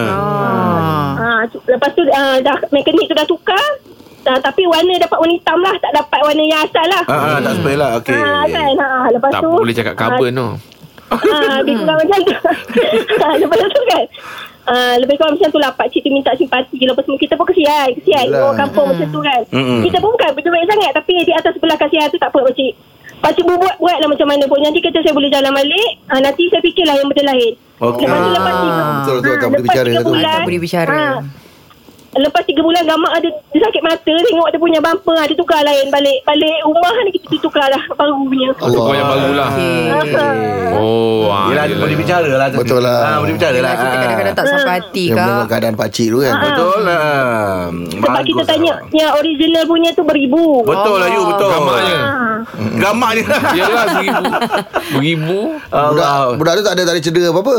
Ah. 1.16 1.40
Tu- 1.48 1.62
lepas 1.64 1.90
tu 1.94 2.02
uh, 2.02 2.36
dah 2.40 2.56
mekanik 2.68 3.06
tu 3.06 3.14
dah 3.14 3.24
tukar. 3.24 3.64
Uh, 4.22 4.38
tapi 4.38 4.62
warna 4.64 4.94
dapat 4.96 5.18
warna 5.18 5.32
hitam 5.32 5.58
lah. 5.58 5.74
Tak 5.76 5.92
dapat 5.92 6.20
warna 6.20 6.42
yang 6.42 6.60
asal 6.60 6.86
lah. 6.86 7.02
Ha, 7.04 7.16
ha, 7.16 7.36
tak 7.38 7.52
spell 7.56 7.74
lah 7.76 7.90
Okey 7.96 8.14
Ha, 8.14 8.46
kan? 8.46 8.72
Ha, 8.72 8.86
lepas 9.10 9.30
Tak 9.30 9.40
tu... 9.40 9.50
boleh 9.52 9.74
cakap 9.74 9.94
carbon 9.94 10.30
tu 10.32 10.48
Ha, 11.12 11.36
lebih 11.58 11.74
kurang 11.76 11.98
macam 11.98 12.18
tu. 12.20 12.32
ha, 12.32 13.26
lepas 13.42 13.56
tu 13.68 13.82
kan. 13.84 14.04
Uh, 14.62 14.94
lebih 14.96 15.14
kurang 15.16 15.34
macam 15.34 15.48
tu 15.48 15.58
lah 15.58 15.70
Pakcik 15.72 16.00
tu 16.00 16.08
minta 16.08 16.30
simpati 16.32 16.78
Lepas 16.78 17.02
semua 17.02 17.18
kita 17.18 17.34
pun 17.34 17.42
kesian 17.44 17.88
Kesian 17.94 18.24
Yelah. 18.24 18.46
Orang 18.46 18.58
kampung 18.62 18.86
macam 18.88 19.08
tu 19.08 19.18
kan 19.20 19.42
Mm-mm. 19.50 19.82
Kita 19.82 19.98
pun 19.98 20.08
bukan 20.08 20.30
berduit 20.32 20.64
sangat 20.64 20.90
Tapi 20.94 21.12
di 21.20 21.32
atas 21.32 21.50
sebelah 21.52 21.74
kasihan 21.76 22.06
tu 22.06 22.16
tak 22.16 22.30
apa 22.30 22.46
Pakcik 22.46 22.72
Pakcik 23.18 23.42
pun 23.42 23.58
buat, 23.58 23.74
buat 23.76 23.98
lah 23.98 24.06
macam 24.06 24.22
mana 24.24 24.46
pun 24.46 24.62
Nanti 24.62 24.78
kata 24.78 25.02
saya 25.02 25.10
boleh 25.10 25.26
jalan 25.28 25.50
balik 25.50 25.90
uh, 26.06 26.20
Nanti 26.20 26.46
saya 26.46 26.62
fikirlah 26.62 26.94
yang 26.94 27.10
benda 27.10 27.24
lain 27.28 27.52
Okey. 27.82 28.06
Lepas 28.06 28.16
tu 28.16 28.30
lepas 28.30 28.54
tiga 28.54 28.70
Ah. 28.72 28.86
Betul, 28.94 29.14
betul, 29.18 29.26
ha, 29.26 29.34
tak 29.34 29.48
boleh 29.48 29.58
lepas 29.58 29.66
bicara 29.68 29.88
tiga 29.88 29.98
tu. 29.98 30.06
bulan, 30.08 30.22
Tak 30.32 30.46
boleh 30.46 30.60
bicara. 30.62 30.94
ha, 30.94 31.18
Lepas 32.12 32.44
tiga 32.44 32.60
bulan 32.60 32.84
gamak 32.84 33.12
ada 33.14 33.28
dia 33.48 33.60
sakit 33.62 33.80
mata 33.80 34.04
tengok 34.04 34.48
dia 34.48 34.60
punya 34.60 34.78
bumper 34.78 35.16
ada 35.16 35.32
tukar 35.32 35.60
lain 35.60 35.88
balik 35.88 36.20
balik 36.22 36.60
rumah 36.60 36.92
ni 37.02 37.10
kita 37.10 37.40
tukar 37.40 37.66
lah 37.66 37.80
baru 37.90 38.20
punya. 38.20 38.48
Kau 38.54 38.92
yang 38.92 39.08
baru 39.08 39.30
lah. 39.32 39.48
Oh 40.72 41.28
ah, 41.28 41.48
Yelah 41.48 41.68
boleh 41.70 41.94
bicara 41.94 42.26
lah 42.28 42.48
tu. 42.48 42.58
Betul 42.58 42.80
lah. 42.80 42.98
ha, 42.98 43.20
Boleh 43.20 43.32
bicara 43.32 43.58
lah 43.60 43.72
kita 43.72 43.94
kadang-kadang 43.94 44.34
tak 44.34 44.46
sampai 44.46 44.72
hati 44.74 45.04
Yang 45.04 45.14
kak. 45.14 45.24
menengok 45.24 45.48
keadaan 45.48 45.74
pakcik 45.76 46.06
tu 46.08 46.18
kan 46.18 46.34
Betul 46.42 46.78
lah 46.82 47.02
Sebab 47.70 48.08
Bagus 48.10 48.26
kita 48.26 48.34
lah. 48.34 48.48
tanya 48.48 48.72
yang 48.90 49.10
original 49.14 49.64
punya 49.64 49.90
tu 49.92 50.02
beribu. 50.02 50.44
Betul 50.64 50.96
lah 50.96 51.08
you 51.08 51.22
betul 51.24 51.48
Gamaknya 51.48 51.98
Ha. 52.02 52.58
Gamaknya 52.74 53.24
Yelah 53.54 53.84
seribu 53.92 54.24
Beribu 54.96 55.40
Budak, 55.70 56.10
budak 56.36 56.52
tu 56.52 56.62
tak 56.62 56.72
ada 56.74 56.82
tak 56.82 56.92
ada 56.92 57.00
cedera 57.00 57.28
apa-apa 57.30 57.56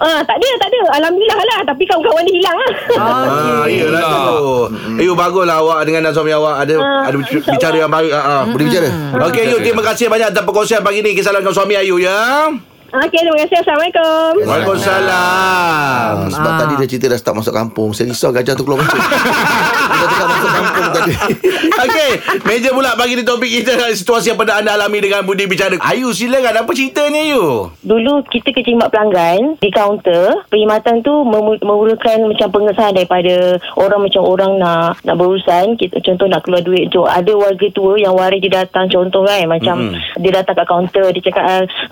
Ah, 0.00 0.24
tak 0.24 0.40
ada, 0.40 0.48
tak 0.56 0.68
ada. 0.72 0.80
Alhamdulillah 0.96 1.40
lah. 1.44 1.60
Tapi 1.68 1.82
kawan-kawan 1.84 2.24
dia 2.24 2.34
hilang 2.40 2.56
lah. 2.56 2.72
Ah, 2.96 3.64
iyalah 3.68 4.02
tu. 4.32 4.48
Ayu 4.96 5.12
baguslah 5.12 5.60
awak 5.60 5.84
dengan 5.84 6.08
dan 6.08 6.12
suami 6.12 6.32
awak 6.32 6.64
ada 6.64 6.76
Ah, 6.80 7.04
ada 7.04 7.16
bicara 7.20 7.76
yang 7.76 7.92
baik. 7.92 8.08
Ha. 8.10 8.48
Boleh 8.48 8.64
bicara 8.64 8.88
Okey 9.28 9.42
Ayu 9.44 9.56
terima 9.60 9.82
kasih 9.84 10.08
banyak 10.08 10.32
atas 10.32 10.42
perkongsian 10.42 10.80
pagi 10.80 11.00
ni 11.00 11.12
kisah 11.12 11.32
dengan 11.32 11.52
suami 11.52 11.76
Ayu 11.76 12.00
ya. 12.00 12.48
Okey, 12.90 13.22
terima 13.22 13.38
kasih. 13.46 13.62
Assalamualaikum. 13.62 14.30
Waalaikumsalam. 14.50 16.10
Ah, 16.10 16.26
sebab 16.26 16.52
tadi 16.58 16.74
dia 16.82 16.88
cerita 16.90 17.06
dah 17.06 17.18
start 17.22 17.38
masuk 17.38 17.54
kampung. 17.54 17.94
Saya 17.94 18.10
risau 18.10 18.34
gajah 18.34 18.58
tu 18.58 18.66
keluar 18.66 18.82
masuk. 18.82 18.98
dia 19.94 20.06
tengah 20.10 20.26
masuk 20.26 20.50
kampung 20.50 20.86
tadi. 20.90 21.12
Okey, 21.86 22.10
meja 22.42 22.74
pula 22.74 22.98
bagi 22.98 23.14
di 23.14 23.22
topik 23.22 23.46
kita 23.46 23.94
situasi 23.94 24.34
yang 24.34 24.38
pernah 24.42 24.58
anda 24.58 24.74
alami 24.74 24.98
dengan 25.06 25.22
Budi 25.22 25.46
bicara. 25.46 25.78
Ayu 25.78 26.10
silakan 26.10 26.66
apa 26.66 26.70
ceritanya 26.74 27.20
Ayu? 27.22 27.70
Dulu 27.86 28.26
kita 28.26 28.50
khidmat 28.50 28.90
pelanggan 28.90 29.54
di 29.62 29.70
kaunter. 29.70 30.42
Perkhidmatan 30.50 31.06
tu 31.06 31.14
memerlukan 31.62 32.26
macam 32.26 32.48
pengesahan 32.50 32.98
daripada 32.98 33.54
orang 33.78 34.02
macam 34.02 34.26
orang 34.26 34.58
nak 34.58 34.98
nak 35.06 35.14
berurusan. 35.14 35.78
Kita 35.78 36.02
contoh 36.02 36.26
nak 36.26 36.42
keluar 36.42 36.66
duit. 36.66 36.90
So, 36.90 37.06
ada 37.06 37.30
warga 37.38 37.70
tua 37.70 38.02
yang 38.02 38.18
waris 38.18 38.42
dia 38.42 38.66
datang 38.66 38.90
contoh 38.90 39.22
kan. 39.22 39.46
Macam 39.46 39.94
mm-hmm. 39.94 40.26
dia 40.26 40.42
datang 40.42 40.58
kat 40.58 40.66
kaunter. 40.66 41.06
Dia 41.14 41.22
cakap, 41.30 41.44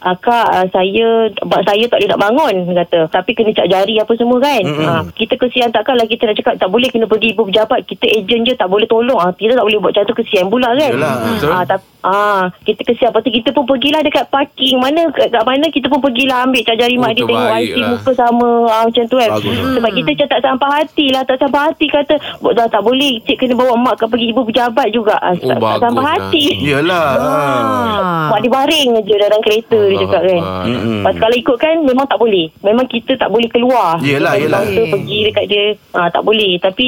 "Ah, 0.03 0.17
Kak, 0.19 0.49
ah, 0.51 0.67
saya, 0.89 1.09
bak 1.45 1.63
saya 1.69 1.85
tak 1.87 1.99
boleh 2.01 2.11
nak 2.11 2.23
bangun. 2.25 2.55
Dia 2.65 2.75
kata. 2.85 3.01
Tapi 3.13 3.31
kena 3.37 3.51
cap 3.53 3.69
jari 3.69 3.95
apa 4.01 4.13
semua 4.17 4.39
kan. 4.41 4.63
Mm-hmm. 4.65 4.87
Ha, 4.89 4.93
kita 5.13 5.35
kesian 5.37 5.71
takkanlah 5.71 6.07
kita 6.09 6.25
nak 6.25 6.37
cakap 6.41 6.55
tak 6.57 6.71
boleh 6.73 6.89
kena 6.89 7.05
pergi 7.05 7.37
ibu 7.37 7.45
pejabat. 7.45 7.85
Kita 7.85 8.07
ejen 8.09 8.47
je 8.49 8.57
tak 8.57 8.73
boleh 8.73 8.89
tolong. 8.89 9.21
Ha, 9.21 9.37
kita 9.37 9.55
tak 9.55 9.67
boleh 9.67 9.79
buat 9.79 9.93
macam 9.93 10.09
tu 10.09 10.17
kesian 10.17 10.47
pula 10.49 10.73
kan. 10.73 10.93
Yalah, 10.97 11.15
betul. 11.29 11.51
Ah, 11.53 11.65
tapi 11.67 11.85
ah, 12.09 12.43
kita 12.63 12.81
kesian. 12.83 13.09
Lepas 13.09 13.21
tu 13.21 13.31
kita 13.31 13.49
pun 13.51 13.65
pergilah 13.65 14.01
dekat 14.01 14.25
parking. 14.27 14.77
Mana 14.77 15.09
kat, 15.11 15.29
kat 15.29 15.43
mana 15.43 15.69
kita 15.69 15.87
pun 15.87 16.01
pergilah 16.01 16.43
ambil 16.43 16.63
cap 16.63 16.77
jari 16.77 16.97
Oh, 16.97 17.01
mak 17.01 17.13
dia 17.13 17.23
tengok 17.23 17.53
IC 17.55 17.77
lah. 17.77 17.89
muka 17.91 18.11
sama 18.15 18.49
ah, 18.67 18.83
macam 18.83 19.05
tu 19.05 19.17
kan. 19.17 19.31
Bagus. 19.31 19.57
Sebab 19.71 19.91
kita 19.93 20.09
macam 20.09 20.29
tak 20.29 20.41
sampai 20.43 20.69
hati 20.75 21.07
lah. 21.09 21.23
Tak 21.23 21.37
sampai 21.39 21.61
hati 21.63 21.87
kata 21.87 22.15
"Buat 22.39 22.53
dah 22.55 22.67
tak 22.67 22.83
boleh. 22.83 23.13
Cik 23.23 23.37
kena 23.39 23.55
bawa 23.55 23.75
mak 23.77 23.95
ke 23.95 24.05
pergi 24.07 24.27
ibu 24.29 24.43
pejabat 24.43 24.89
juga. 24.89 25.17
Ah, 25.19 25.31
Oh, 25.31 25.45
tak, 25.45 25.57
tak 25.57 25.81
sampai 25.85 26.01
lah. 26.01 26.13
hati. 26.17 26.43
Yalah. 26.59 27.09
Ah. 27.19 28.27
Mak 28.29 28.41
dia 28.41 28.51
baring 28.51 28.89
je 29.01 29.15
dalam 29.15 29.41
kereta 29.41 29.79
dia 29.79 29.99
cakap 30.01 30.23
kan. 30.25 30.43
Mm-mm. 30.65 31.01
Lepas 31.01 31.15
kalau 31.19 31.37
ikutkan 31.37 31.73
memang 31.81 32.07
tak 32.07 32.19
boleh. 32.19 32.47
Memang 32.61 32.87
kita 32.87 33.13
tak 33.15 33.29
boleh 33.29 33.47
keluar. 33.47 34.01
Yelah, 34.01 34.33
Kita 34.33 34.43
yelah. 34.43 34.61
counter 34.63 34.85
pergi 34.89 35.19
dekat 35.25 35.45
dia. 35.47 35.65
Ah, 35.93 36.09
tak 36.09 36.23
boleh. 36.23 36.57
Tapi 36.59 36.87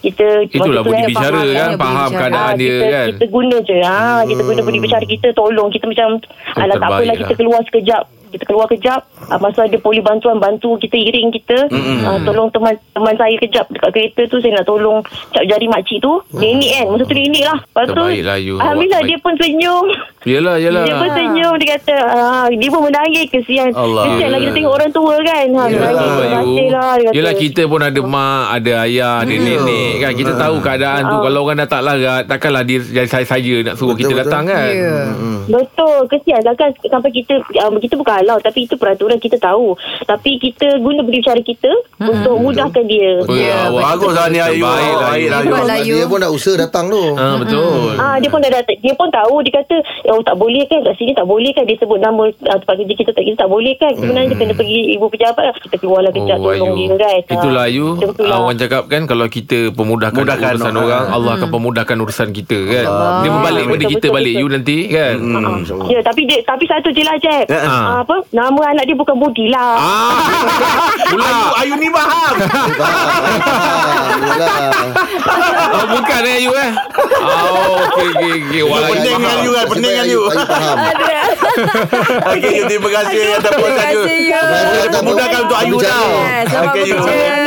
kita 0.00 0.26
Itulah 0.44 0.82
budi 0.82 0.98
kan 0.98 1.08
bicara 1.08 1.38
faham 1.38 1.54
kan 1.54 1.70
Faham 1.76 2.10
keadaan 2.12 2.42
Ah, 2.44 2.52
dia 2.52 2.66
kita, 2.68 2.86
kan 2.88 3.06
Kita 3.08 3.24
guna 3.28 3.56
je. 3.60 3.76
Ha, 3.78 3.98
kita 4.24 4.42
guna 4.42 4.60
budi 4.64 4.78
bicara 4.80 5.04
kita 5.04 5.28
tolong. 5.34 5.68
Kita 5.70 5.84
macam 5.90 6.22
alah 6.56 6.76
tak 6.78 6.88
apalah 6.88 7.04
lah. 7.06 7.16
kita 7.18 7.34
keluar 7.36 7.60
sekejap. 7.66 8.21
Kita 8.32 8.44
keluar 8.44 8.66
kejap. 8.66 9.04
Ah, 9.28 9.36
masa 9.36 9.64
ada 9.64 9.76
poli 9.76 10.00
bantuan 10.00 10.36
bantu 10.36 10.74
kita 10.76 10.96
iring 10.96 11.28
kita. 11.30 11.68
Ah, 12.02 12.16
tolong 12.18 12.48
teman 12.48 12.72
teman 12.90 13.14
saya 13.14 13.36
kejap 13.36 13.68
dekat 13.68 13.90
kereta 13.92 14.22
tu 14.26 14.40
saya 14.40 14.56
nak 14.56 14.66
tolong 14.66 15.04
cap 15.30 15.44
jari 15.44 15.68
makcik 15.68 16.00
tu. 16.00 16.16
Nenek 16.32 16.72
kan. 16.72 16.86
Masa 16.90 17.04
tu 17.04 17.14
nenek 17.14 17.44
lah. 17.44 17.58
Lepas 17.60 17.84
tu 17.86 18.04
lah, 18.24 18.38
you. 18.38 18.56
Alhamdulillah 18.56 19.02
dia 19.04 19.18
pun 19.20 19.34
senyum. 19.36 19.84
Yelah 20.22 20.54
yelah 20.54 20.86
Dia 20.86 20.94
pun 20.94 21.10
senyum 21.10 21.54
Dia 21.58 21.68
kata 21.74 21.96
ah, 21.98 22.46
Dia 22.46 22.70
pun 22.70 22.86
menangis 22.86 23.26
Kesian 23.26 23.74
Allah. 23.74 24.06
Kesian 24.06 24.28
lah 24.30 24.38
kita 24.38 24.52
tengok 24.54 24.74
orang 24.78 24.92
tua 24.94 25.14
kan 25.18 25.46
ha, 25.50 25.62
Yelah, 25.66 25.90
Menangis 25.90 26.30
kasih 26.30 26.68
lah 26.70 26.90
dia 26.94 27.02
kata. 27.02 27.16
Yelah 27.18 27.34
kita 27.34 27.62
pun 27.66 27.80
ada 27.82 28.00
mak 28.06 28.44
Ada 28.54 28.72
ayah 28.86 29.14
Ada 29.26 29.34
nenek 29.34 29.92
kan 29.98 30.12
Kita 30.14 30.32
tahu 30.38 30.56
keadaan 30.62 31.02
tu 31.10 31.16
Kalau 31.26 31.38
orang 31.42 31.58
dah 31.58 31.68
tak 31.68 31.82
larat 31.82 32.22
Takkanlah 32.30 32.62
dia 32.62 32.78
jadi 32.78 33.08
saya-saya 33.10 33.54
Nak 33.66 33.74
suruh 33.74 33.98
Betul, 33.98 34.02
kita 34.06 34.14
betul. 34.14 34.22
datang 34.22 34.44
kan 34.46 34.70
Ya. 34.70 34.98
Betul 35.50 35.98
Kesian 36.06 36.40
lah 36.46 36.54
kan 36.54 36.70
Sampai 36.86 37.10
kita 37.10 37.34
um, 37.66 37.74
Kita 37.82 37.94
bukan 37.98 38.21
halau. 38.22 38.38
Tapi 38.38 38.64
itu 38.64 38.74
peraturan 38.74 39.18
kita 39.18 39.36
tahu. 39.36 39.74
Tapi 40.02 40.38
kita 40.38 40.78
guna 40.78 41.02
berbicara 41.02 41.40
kita 41.40 41.68
Untuk 41.98 42.38
mudahkan 42.38 42.84
dia. 42.84 43.20
Oh, 43.22 43.34
Ya, 43.34 43.66
Bagus 43.68 44.12
lah 44.12 44.26
ni 44.28 44.38
Ayu. 44.38 44.62
Lah, 44.62 44.78
lah 44.78 45.10
Ayu. 45.12 45.28
Lah. 45.28 45.78
Dia 45.82 46.06
pun 46.06 46.18
dah 46.18 46.30
usaha 46.30 46.54
datang 46.56 46.86
tu. 46.86 47.02
Ah, 47.14 47.36
Betul. 47.36 47.94
Ah 47.96 48.16
dia 48.16 48.28
pun 48.28 48.38
dah 48.38 48.52
datang. 48.52 48.78
Dia 48.78 48.92
pun 48.92 49.08
tahu. 49.08 49.34
Dia 49.42 49.52
kata 49.58 49.76
oh 50.08 50.22
tak 50.22 50.36
boleh 50.36 50.62
kan? 50.64 50.78
Kat 50.82 50.94
sini 50.96 51.12
tak 51.12 51.24
boleh 51.24 51.50
kan? 51.50 51.64
Dia 51.64 51.76
sebut 51.76 51.98
nama 51.98 52.22
uh, 52.22 52.56
tempat 52.56 52.74
kerja 52.76 52.94
kita 52.94 53.10
tak 53.10 53.24
kita 53.24 53.36
tak 53.36 53.50
boleh 53.50 53.74
kan? 53.76 53.92
Sebenarnya 53.92 54.32
kena 54.32 54.52
pergi 54.52 54.78
ibu 54.92 55.06
pejabat 55.06 55.44
kita 55.60 55.76
keluarlah 55.76 56.10
kejap 56.10 56.38
Oh, 56.38 56.48
tolong 56.48 56.74
dia 56.74 56.94
kan? 56.96 57.18
Itulah 57.28 57.62
Ah, 57.62 57.68
Ayu. 57.68 57.86
lah. 58.18 58.38
Orang 58.40 58.56
cakap 58.56 58.82
kan 58.86 59.02
Kalau 59.04 59.26
kita 59.26 59.70
pemudahkan 59.70 60.18
Mudahkan 60.18 60.50
urusan 60.52 60.72
orang. 60.72 60.84
orang 60.84 61.04
Allah 61.12 61.32
akan 61.36 61.48
pemudahkan 61.50 61.96
urusan 61.98 62.28
kita 62.30 62.58
kan? 62.64 62.86
Dia 63.22 63.30
berbalik 63.30 63.62
pada 63.62 63.72
Betul, 63.72 63.90
kita 63.90 63.98
betul, 64.00 64.12
balik 64.12 64.32
betul. 64.32 64.42
You 64.42 64.48
nanti 64.48 64.76
kan? 64.88 65.14
Ah, 65.18 65.88
Ya 65.88 66.00
tapi 66.00 66.20
dia 66.24 66.38
tapi 66.42 66.64
satu 66.64 66.88
je 66.88 67.02
lah 67.02 67.16
Jeb. 67.16 67.46
Eh. 67.46 67.60
Ah, 67.62 68.02
apa 68.12 68.28
nama 68.28 68.60
anak 68.68 68.84
dia 68.84 68.92
bukan 68.92 69.16
Budi 69.16 69.48
lah 69.48 69.72
Ah, 69.80 70.12
Ayu, 71.16 71.48
Ayu 71.56 71.74
ni 71.80 71.88
faham. 71.88 72.34
Ah, 72.36 72.68
oh, 75.72 75.84
Bukan 75.96 76.20
eh 76.24 76.34
Ayu 76.40 76.52
eh 76.52 76.70
Oh 77.22 77.80
okey 77.88 78.08
okey 78.12 78.32
okey 78.36 78.62
Pening 78.68 79.16
dengan 79.16 79.32
Ayu 79.40 79.50
kan. 79.52 79.64
Pening 79.68 79.82
dengan 79.82 80.04
Ayu. 80.04 80.20
Ayu 80.28 80.44
faham. 80.44 80.76
Okey, 82.32 82.48
Ayu, 82.48 82.62
terima 82.64 82.88
kasih 82.90 83.20
atas 83.36 83.52
puasan 83.52 83.84
Ayu. 83.84 84.00
kasih, 84.32 85.00
memudahkan 85.00 85.40
untuk 85.44 85.58
Ayu 85.60 85.76
tau. 85.80 86.10
Okey, 86.68 86.82
Ayu. 86.92 87.41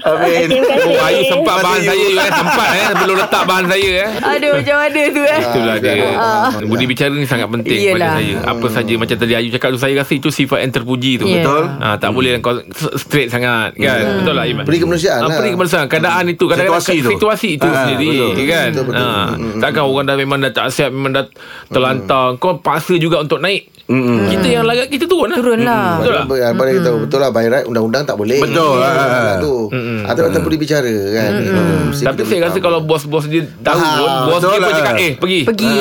Amin. 0.00 0.44
Terima 0.46 0.66
kasih. 0.66 0.90
Oh, 0.90 1.00
Ayu 1.02 1.20
sempat 1.26 1.54
bahan 1.58 1.80
saya 1.80 1.92
Ayu. 1.92 2.06
you, 2.06 2.18
eh. 2.18 2.30
Sempat 2.30 2.68
eh. 2.70 2.86
Belum 2.96 3.16
letak 3.16 3.42
bahan 3.44 3.64
saya 3.66 3.90
eh. 3.90 4.08
Aduh 4.20 4.50
macam 4.54 4.76
mana 4.78 5.00
tu 5.06 5.22
eh? 5.22 5.40
Itulah 5.40 5.76
dia. 5.76 5.94
Budi 6.62 6.84
bicara 6.84 7.12
ni 7.12 7.24
sangat 7.24 7.48
penting 7.48 7.76
Yelah. 7.76 7.94
pada 7.94 8.08
saya. 8.16 8.34
Apa 8.46 8.66
saja 8.68 8.92
Macam 8.94 9.16
tadi 9.16 9.32
Ayu 9.32 9.48
cakap 9.50 9.68
tu 9.70 9.78
Saya 9.78 9.94
rasa 9.94 10.12
itu 10.12 10.28
sifat 10.28 10.58
yang 10.60 10.72
terpuji 10.72 11.12
tu. 11.16 11.24
Ya. 11.24 11.40
Betul. 11.40 11.62
ha, 11.74 11.96
Tak 11.96 12.10
boleh 12.10 12.30
kau 12.38 12.54
straight 12.94 13.28
sangat 13.28 13.74
kan? 13.74 13.98
Betul 14.18 14.34
lah 14.34 14.44
Iman? 14.44 14.64
Beri 14.64 14.78
kemanusiaan 14.78 15.20
Ah, 15.20 15.26
lah. 15.26 15.36
Beri 15.36 15.50
kemanusiaan. 15.52 15.86
Keadaan 15.86 16.24
itu 16.26 16.44
Kadang-kadang 16.44 16.80
Situasi 16.80 16.96
tu. 17.00 17.10
Situasi 17.10 17.48
itu 17.54 17.66
Ah, 17.66 17.74
sendiri 17.84 18.08
betul. 18.10 18.46
kan? 18.46 18.68
Betul, 18.70 18.84
betul. 18.86 19.02
ha, 19.02 19.24
Takkan 19.58 19.82
orang 19.84 20.04
dah 20.04 20.16
memang 20.16 20.38
dah 20.40 20.50
tak 20.50 20.66
siap 20.70 20.90
Memang 20.90 21.12
dah 21.12 21.24
terlantar. 21.66 22.36
Kau 22.36 22.58
paksa 22.58 22.94
juga 22.96 23.20
untuk 23.20 23.38
naik. 23.38 23.68
Kita 23.90 24.46
yang 24.48 24.62
larat 24.62 24.86
Kita 24.86 25.04
turun 25.04 25.28
lah. 25.28 25.36
Turun 25.36 25.60
lah. 25.60 25.98
Betul 25.98 26.14
tak? 26.14 26.24
Apa 26.46 26.62
dia 26.64 26.80
tahu 26.80 26.96
betul 27.00 27.18
lah 27.18 27.30
by 27.30 27.46
right 27.46 27.64
undang-undang 27.64 28.02
tak 28.04 28.14
boleh. 28.14 28.38
Betul, 28.38 28.78
Ya, 28.78 28.86
ah. 28.86 29.38
Tu. 29.70 30.02
Atau 30.04 30.22
tak 30.28 30.42
boleh 30.42 30.58
bicara 30.58 30.90
kan. 31.14 31.30
Hmm, 31.38 31.94
mesti 31.94 32.02
Tapi 32.02 32.20
saya 32.26 32.40
rasa 32.50 32.58
kalau 32.58 32.82
bos-bos 32.82 33.24
dia 33.24 33.46
tahu 33.62 33.78
pun 33.78 34.10
Bos 34.26 34.40
dia 34.42 34.50
pun 34.50 34.60
lah. 34.60 34.70
cakap 34.74 34.94
Eh 34.98 35.12
pergi 35.14 35.40
Pergi 35.46 35.72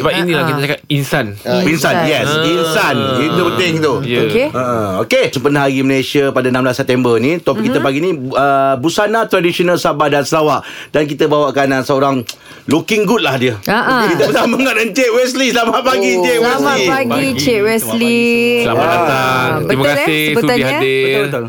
Sebab 0.00 0.12
inilah 0.16 0.42
Ah, 0.42 0.48
kita 0.48 0.60
cakap 0.64 0.78
Insan 0.88 1.26
Insan, 1.66 1.94
yes. 2.06 2.26
Insan. 2.42 2.96
Itu 3.20 3.40
penting 3.52 3.72
tu. 3.78 3.94
Ya. 4.02 4.22
Okey 4.24 4.46
Uh, 4.48 5.02
Okey, 5.04 5.28
sempena 5.28 5.66
Hari 5.66 5.82
Malaysia 5.82 6.32
pada 6.32 6.48
16 6.48 6.72
September 6.72 7.18
ni, 7.18 7.36
topik 7.36 7.60
mm-hmm. 7.60 7.66
kita 7.68 7.78
pagi 7.82 7.98
ni 8.00 8.10
uh, 8.32 8.74
busana 8.78 9.26
tradisional 9.26 9.76
Sabah 9.76 10.08
dan 10.08 10.24
Sarawak 10.24 10.64
dan 10.90 11.04
kita 11.04 11.28
bawakan 11.28 11.76
uh, 11.76 11.82
seorang 11.84 12.24
looking 12.64 13.04
good 13.04 13.20
lah 13.20 13.36
dia. 13.36 13.58
Ah. 13.66 14.08
Kita 14.08 14.30
bersama 14.30 14.56
dengan 14.56 14.76
Encik 14.80 15.10
Wesley. 15.12 15.52
Selamat 15.52 15.82
pagi 15.82 16.08
Oh, 16.08 16.22
Encik 16.22 16.36
Selamat 16.38 16.62
Wesley. 16.72 16.88
pagi 16.88 17.26
Cik 17.36 17.60
Wesley 17.60 18.24
Selamat 18.64 18.86
datang. 18.88 19.50
Terima 19.66 19.84
kasih 19.84 20.20
eh, 20.24 20.34
sudi 20.34 20.62
hadir. 20.62 21.20
Betul, 21.26 21.44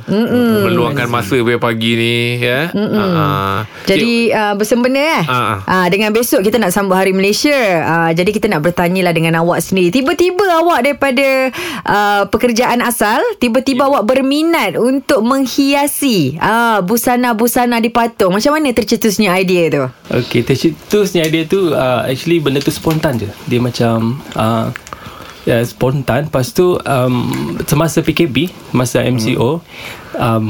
Meluangkan 0.67 1.08
masa 1.08 1.36
pada 1.38 1.58
pagi 1.77 1.93
ni 1.93 2.41
ya. 2.41 2.74
Uh, 2.74 3.62
Jadi 3.86 4.34
uh, 4.34 4.57
bersempena 4.57 5.22
eh 5.22 5.24
Ah, 5.29 5.62
ah. 5.62 5.86
uh, 5.86 5.88
Dengan 5.93 6.10
besok 6.10 6.41
kita 6.41 6.57
nak 6.57 6.74
sambut 6.74 6.98
Hari 6.98 7.13
Malaysia 7.13 7.53
uh, 7.86 8.10
Jadi 8.10 8.34
kita 8.34 8.50
nak 8.50 8.65
bertanya 8.65 9.05
lah 9.05 9.13
dengan 9.13 9.38
awak 9.38 9.62
sendiri 9.62 9.93
Tiba-tiba 9.93 10.65
awak 10.65 10.89
daripada 10.89 11.53
uh, 11.86 12.25
pekerjaan 12.34 12.81
asal 12.81 13.22
Tiba-tiba 13.38 13.86
awak 13.86 14.10
berminat 14.10 14.74
untuk 14.74 15.22
menghiasi 15.22 16.41
uh, 16.41 16.81
Busana-busana 16.81 17.77
di 17.77 17.93
patung 17.93 18.34
Macam 18.34 18.57
mana 18.57 18.74
tercetusnya 18.74 19.38
idea 19.38 19.69
tu? 19.69 19.84
Okay, 20.10 20.41
tercetusnya 20.41 21.29
idea 21.29 21.46
tu 21.46 21.77
uh, 21.77 22.10
actually 22.10 22.41
benda 22.41 22.57
tu 22.57 22.74
spontan 22.74 23.22
je. 23.22 23.29
Dia 23.46 23.62
macam 23.62 24.17
uh, 24.34 24.74
ya, 25.48 25.63
spontan. 25.63 26.27
Lepas 26.27 26.51
tu 26.51 26.75
um, 26.75 27.16
semasa 27.63 28.04
PKP, 28.04 28.51
masa 28.75 29.00
MCO, 29.08 29.63
um, 30.20 30.46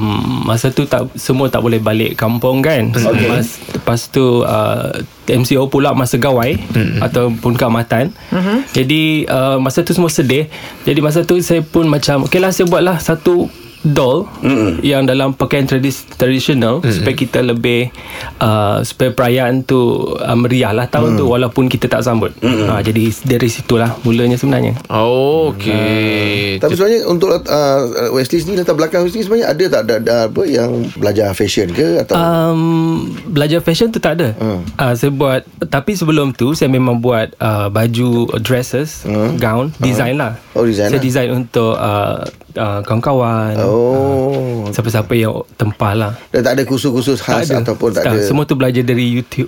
masa 0.50 0.74
tu 0.74 0.90
tak 0.90 1.14
semua 1.14 1.54
tak 1.54 1.62
boleh 1.62 1.78
balik 1.78 2.18
kampung 2.18 2.66
kan. 2.66 2.90
Okay. 2.90 3.30
Mas, 3.30 3.62
lepas 3.70 4.10
tu 4.10 4.42
uh, 4.42 4.90
MCO 5.30 5.70
pula 5.70 5.94
masa 5.94 6.18
gawai 6.18 6.58
hmm. 6.58 7.06
ataupun 7.06 7.54
keamatan. 7.54 8.10
Uh-huh. 8.34 8.66
Jadi 8.74 9.30
uh, 9.30 9.62
masa 9.62 9.86
tu 9.86 9.94
semua 9.94 10.10
sedih. 10.10 10.50
Jadi 10.82 11.00
masa 11.06 11.22
tu 11.22 11.38
saya 11.46 11.62
pun 11.62 11.86
macam 11.86 12.26
okay 12.26 12.42
lah 12.42 12.50
saya 12.50 12.66
buatlah 12.66 12.98
satu 12.98 13.67
doll 13.86 14.26
mm 14.42 14.82
yang 14.82 15.06
dalam 15.06 15.34
pakaian 15.34 15.66
tradis- 15.66 16.08
tradisional 16.18 16.82
mm 16.82 16.94
supaya 16.94 17.16
kita 17.18 17.40
lebih 17.42 17.94
uh, 18.42 18.82
supaya 18.82 19.14
perayaan 19.14 19.62
tu 19.62 19.78
uh, 20.18 20.38
meriah 20.38 20.74
lah 20.74 20.90
tahun 20.90 21.16
mm. 21.16 21.20
tu 21.20 21.26
walaupun 21.30 21.70
kita 21.70 21.86
tak 21.86 22.02
sambut. 22.02 22.34
Mm 22.42 22.68
uh, 22.68 22.82
jadi 22.82 23.04
dari 23.26 23.50
situlah 23.50 23.94
mulanya 24.02 24.38
sebenarnya. 24.40 24.74
Oh, 24.90 25.54
okey. 25.54 26.58
Tapi 26.58 26.74
sebenarnya 26.74 27.02
untuk 27.06 27.30
uh, 27.34 27.80
Wesley 28.14 28.42
sendiri 28.42 28.66
latar 28.66 28.74
belakang 28.74 29.06
Wesley 29.06 29.22
sebenarnya 29.22 29.54
ada 29.54 29.66
tak 29.70 29.82
ada, 29.86 29.94
ada 30.02 30.16
apa 30.32 30.42
yang 30.46 30.88
belajar 30.98 31.32
fashion 31.38 31.70
ke 31.72 32.02
atau 32.02 32.16
Um, 32.18 33.14
belajar 33.30 33.62
fashion 33.62 33.94
tu 33.94 34.02
tak 34.02 34.20
ada. 34.20 34.34
Hmm. 34.42 34.62
Uh, 34.76 34.94
saya 34.98 35.12
buat 35.14 35.42
tapi 35.70 35.94
sebelum 35.94 36.34
tu 36.34 36.58
saya 36.58 36.68
memang 36.68 37.00
buat 37.00 37.34
uh, 37.38 37.70
baju 37.70 38.30
dresses, 38.42 39.06
Hmm. 39.08 39.38
gown, 39.38 39.66
design 39.80 40.18
lah. 40.18 40.36
Oh, 40.58 40.66
design 40.66 40.90
Saya 40.90 41.00
lah. 41.00 41.06
design 41.06 41.30
untuk 41.32 41.74
uh, 41.78 42.26
uh, 42.58 42.80
kawan-kawan 42.82 43.54
Oh 43.62 44.68
Siapa-siapa 44.68 45.14
yang 45.14 45.46
tempah 45.56 45.94
lah 45.94 46.12
Dan 46.30 46.42
tak 46.42 46.54
ada 46.58 46.64
kursus-kursus 46.66 47.22
khas 47.22 47.48
Ataupun 47.50 47.94
tak 47.94 48.04
ada 48.04 48.20
Semua 48.20 48.44
tu 48.44 48.54
belajar 48.54 48.82
dari 48.82 49.08
YouTube 49.08 49.48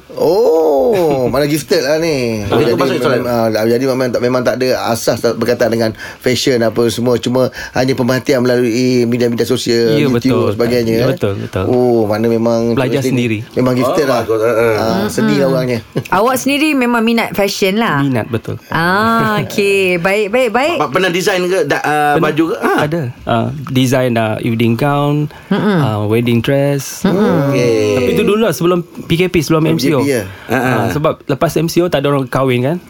Oh, 0.90 1.30
mana 1.30 1.46
gifted 1.46 1.86
lah 1.86 2.02
ni. 2.02 2.42
Itu 2.42 2.58
jadi, 2.66 2.74
memang, 2.74 3.30
ah, 3.54 3.68
jadi 3.68 3.86
memang 3.86 4.08
tak 4.10 4.22
memang 4.26 4.42
tak 4.42 4.58
ada 4.58 4.90
asas 4.90 5.22
tak 5.22 5.38
berkaitan 5.38 5.70
dengan 5.70 5.94
fashion 6.18 6.58
apa 6.60 6.82
semua 6.90 7.22
cuma 7.22 7.54
hanya 7.78 7.94
pemerhatian 7.94 8.42
melalui 8.42 9.06
media-media 9.06 9.46
sosial, 9.46 9.94
Ya, 9.94 10.10
YouTube 10.10 10.18
betul. 10.18 10.54
sebagainya. 10.58 10.96
Ya, 10.96 11.06
eh. 11.06 11.10
betul, 11.14 11.34
betul. 11.38 11.64
Oh, 11.70 12.10
mana 12.10 12.26
memang 12.26 12.74
Belajar 12.74 13.06
ni 13.06 13.10
sendiri. 13.14 13.40
Memang 13.54 13.78
gifted 13.78 14.06
Oh, 14.06 14.12
lah. 14.12 14.22
Ah, 14.26 14.78
Ah, 14.80 15.06
sedih 15.06 15.46
lah 15.46 15.48
orangnya. 15.52 15.80
Awak 16.18 16.36
sendiri 16.40 16.74
memang 16.74 17.06
minat 17.06 17.38
fashion 17.38 17.78
lah. 17.78 18.02
Minat 18.02 18.26
betul 18.26 18.58
Ah, 18.74 19.46
okey. 19.46 20.02
Baik, 20.02 20.34
baik, 20.34 20.50
baik. 20.50 20.78
Pernah 20.90 21.12
design 21.14 21.46
ke 21.46 21.70
da, 21.70 21.78
uh, 21.80 22.16
baju 22.18 22.44
ke? 22.50 22.56
Ha. 22.58 22.74
Ada 22.90 22.99
uh, 23.24 23.48
Design 23.68 24.14
uh, 24.14 24.36
evening 24.40 24.74
gown 24.74 25.28
uh, 25.50 26.04
Wedding 26.06 26.40
dress. 26.40 27.04
Okey. 27.04 27.96
Tapi 27.96 28.10
itu 28.14 28.24
dulu 28.24 28.42
lah 28.42 28.52
Sebelum 28.52 28.80
PKP 28.84 29.36
Sebelum 29.40 29.64
MCO 29.70 30.04
ya. 30.04 30.24
uh, 30.46 30.90
Sebab 30.90 31.24
lepas 31.26 31.52
MCO 31.56 31.88
Tak 31.88 32.00
ada 32.00 32.08
orang 32.10 32.26
kahwin 32.26 32.62
kan? 32.66 32.78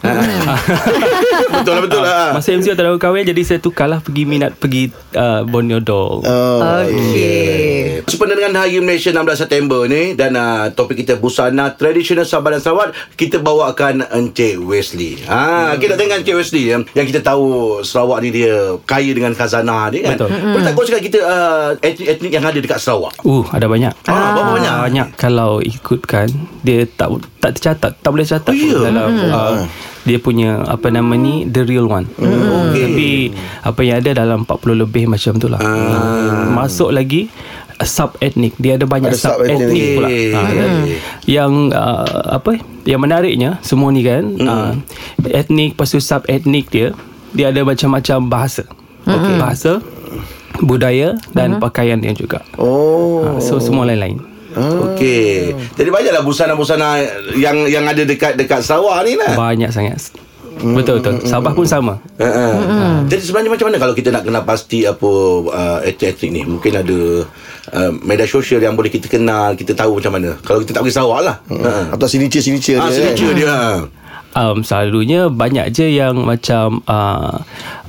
Betul 1.50 1.72
lah 1.74 1.82
betul 1.82 2.00
lah. 2.00 2.30
Masa 2.32 2.54
MCO 2.54 2.72
tak 2.72 2.84
ada 2.84 2.90
orang 2.90 3.02
kahwin 3.02 3.24
Jadi 3.24 3.42
saya 3.42 3.58
tukar 3.58 3.84
lah 3.84 3.98
Pergi 3.98 4.22
minat 4.24 4.54
Pergi 4.54 4.86
uh, 5.12 5.42
Borneo 5.42 5.78
Doll 5.78 6.22
Oh, 6.22 6.58
Okey. 6.80 8.00
Sempena 8.06 8.32
dengan 8.32 8.54
Hari 8.56 8.80
Malaysia 8.80 9.10
16 9.10 9.20
September 9.36 9.84
ni 9.84 10.14
dan 10.14 10.32
uh, 10.32 10.70
topik 10.70 10.96
kita 10.96 11.16
busana 11.16 11.70
tradisional 11.70 12.24
Sabah 12.24 12.50
dan 12.50 12.60
Sarawak 12.60 12.90
kita 13.14 13.38
bawakan 13.38 14.02
Encik 14.06 14.58
Wesley. 14.58 15.20
Ha 15.24 15.74
kita 15.76 15.94
dengan 15.94 16.20
Encik 16.20 16.34
Wesley 16.34 16.70
yang, 16.70 16.82
yang 16.92 17.04
kita 17.04 17.20
tahu 17.20 17.78
Sarawak 17.80 18.20
ni 18.20 18.32
dia 18.32 18.56
kaya 18.82 19.10
dengan 19.10 19.32
khazanah 19.32 19.92
kan. 20.02 20.16
Betul. 20.16 20.28
Boleh 20.30 20.64
tak 20.64 20.74
kongsikan 20.74 21.02
kita 21.02 21.18
uh, 21.22 21.68
etnik-etnik 21.80 22.30
yang 22.30 22.44
ada 22.44 22.58
dekat 22.58 22.78
Sarawak? 22.80 23.14
Uh, 23.22 23.44
ada 23.52 23.66
banyak. 23.66 23.92
Ah, 24.08 24.34
berapa 24.36 24.50
banyak? 24.56 24.72
Banyak. 24.90 25.08
Kalau 25.16 25.60
ikutkan 25.60 26.28
dia 26.64 26.84
tak 26.84 27.20
tak 27.40 27.50
tercatat, 27.56 27.92
tak 28.00 28.10
boleh 28.10 28.26
catat 28.26 28.52
Oh, 28.52 28.60
ya? 28.60 28.78
dalam 28.92 29.08
uh, 29.30 29.54
dia 30.04 30.16
punya 30.16 30.64
apa 30.64 30.88
nama 30.88 31.12
ni 31.12 31.44
the 31.44 31.62
real 31.64 31.86
one. 31.86 32.08
Hmm, 32.16 32.72
okey. 32.72 32.82
Tapi 32.84 33.08
apa 33.62 33.80
yang 33.84 33.96
ada 34.00 34.10
dalam 34.24 34.48
40 34.48 34.82
lebih 34.82 35.04
macam 35.06 35.36
tu 35.36 35.48
lah. 35.48 35.60
Ah. 35.60 36.48
Masuk 36.48 36.90
lagi 36.90 37.28
sub 37.84 38.16
etnik. 38.20 38.56
Dia 38.60 38.76
ada 38.76 38.84
banyak 38.84 39.12
Ada 39.12 39.20
sub 39.20 39.40
etnik 39.44 39.96
pula. 39.96 40.08
Ha, 40.08 40.40
yang 41.24 41.72
uh, 41.72 42.36
apa 42.36 42.56
yang 42.84 43.00
menariknya 43.00 43.60
semua 43.60 43.92
ni 43.92 44.04
kan 44.04 44.24
uh, 44.40 44.72
etnik 45.28 45.76
lepas 45.76 45.88
tu 45.92 46.00
sub 46.00 46.24
etnik 46.28 46.68
dia 46.72 46.92
dia 47.30 47.52
ada 47.54 47.62
macam-macam 47.62 48.26
bahasa. 48.26 48.64
Okay. 49.06 49.36
Bahasa 49.40 49.72
budaya 50.60 51.16
dan 51.32 51.56
pakaian 51.56 51.96
dia 52.00 52.12
juga. 52.12 52.44
Oh. 52.60 53.24
Ha, 53.24 53.40
so 53.40 53.56
semua 53.62 53.88
lain-lain. 53.88 54.20
Okey. 54.50 55.54
Jadi 55.78 55.88
banyaklah 55.88 56.22
busana-busana 56.26 57.00
yang 57.38 57.70
yang 57.70 57.86
ada 57.86 58.02
dekat 58.02 58.34
dekat 58.34 58.66
Sarawak 58.66 59.06
ni 59.06 59.14
lah. 59.14 59.38
Banyak 59.38 59.70
sangat. 59.70 60.10
Betul 60.60 61.00
betul. 61.00 61.24
Sabah 61.24 61.56
pun 61.56 61.64
sama. 61.64 61.96
Uh-huh. 62.20 63.06
Jadi 63.08 63.22
sebenarnya 63.24 63.50
macam 63.56 63.72
mana 63.72 63.78
kalau 63.80 63.94
kita 63.96 64.12
nak 64.12 64.28
kenal 64.28 64.42
pasti 64.44 64.84
apa 64.84 65.08
uh, 65.48 65.78
etnik-etnik 65.86 66.30
ni? 66.34 66.42
Mungkin 66.44 66.72
ada 66.76 66.98
uh, 67.72 67.90
media 68.04 68.28
sosial 68.28 68.60
yang 68.60 68.76
boleh 68.76 68.92
kita 68.92 69.08
kenal, 69.08 69.56
kita 69.56 69.72
tahu 69.72 70.02
macam 70.02 70.20
mana. 70.20 70.36
Kalau 70.44 70.60
kita 70.60 70.76
tak 70.76 70.84
pergi 70.84 70.96
Sarawak 71.00 71.20
lah. 71.24 71.36
Uh-huh. 71.48 71.96
Atau 71.96 72.04
signature-signature 72.10 72.76
Ah, 72.76 72.92
dia 72.92 72.96
signature 73.00 73.32
kan. 73.32 73.38
dia. 73.40 73.56
Um, 74.30 74.62
selalunya 74.62 75.26
banyak 75.26 75.74
je 75.74 75.90
yang 75.90 76.22
macam 76.22 76.86
uh, 76.86 77.42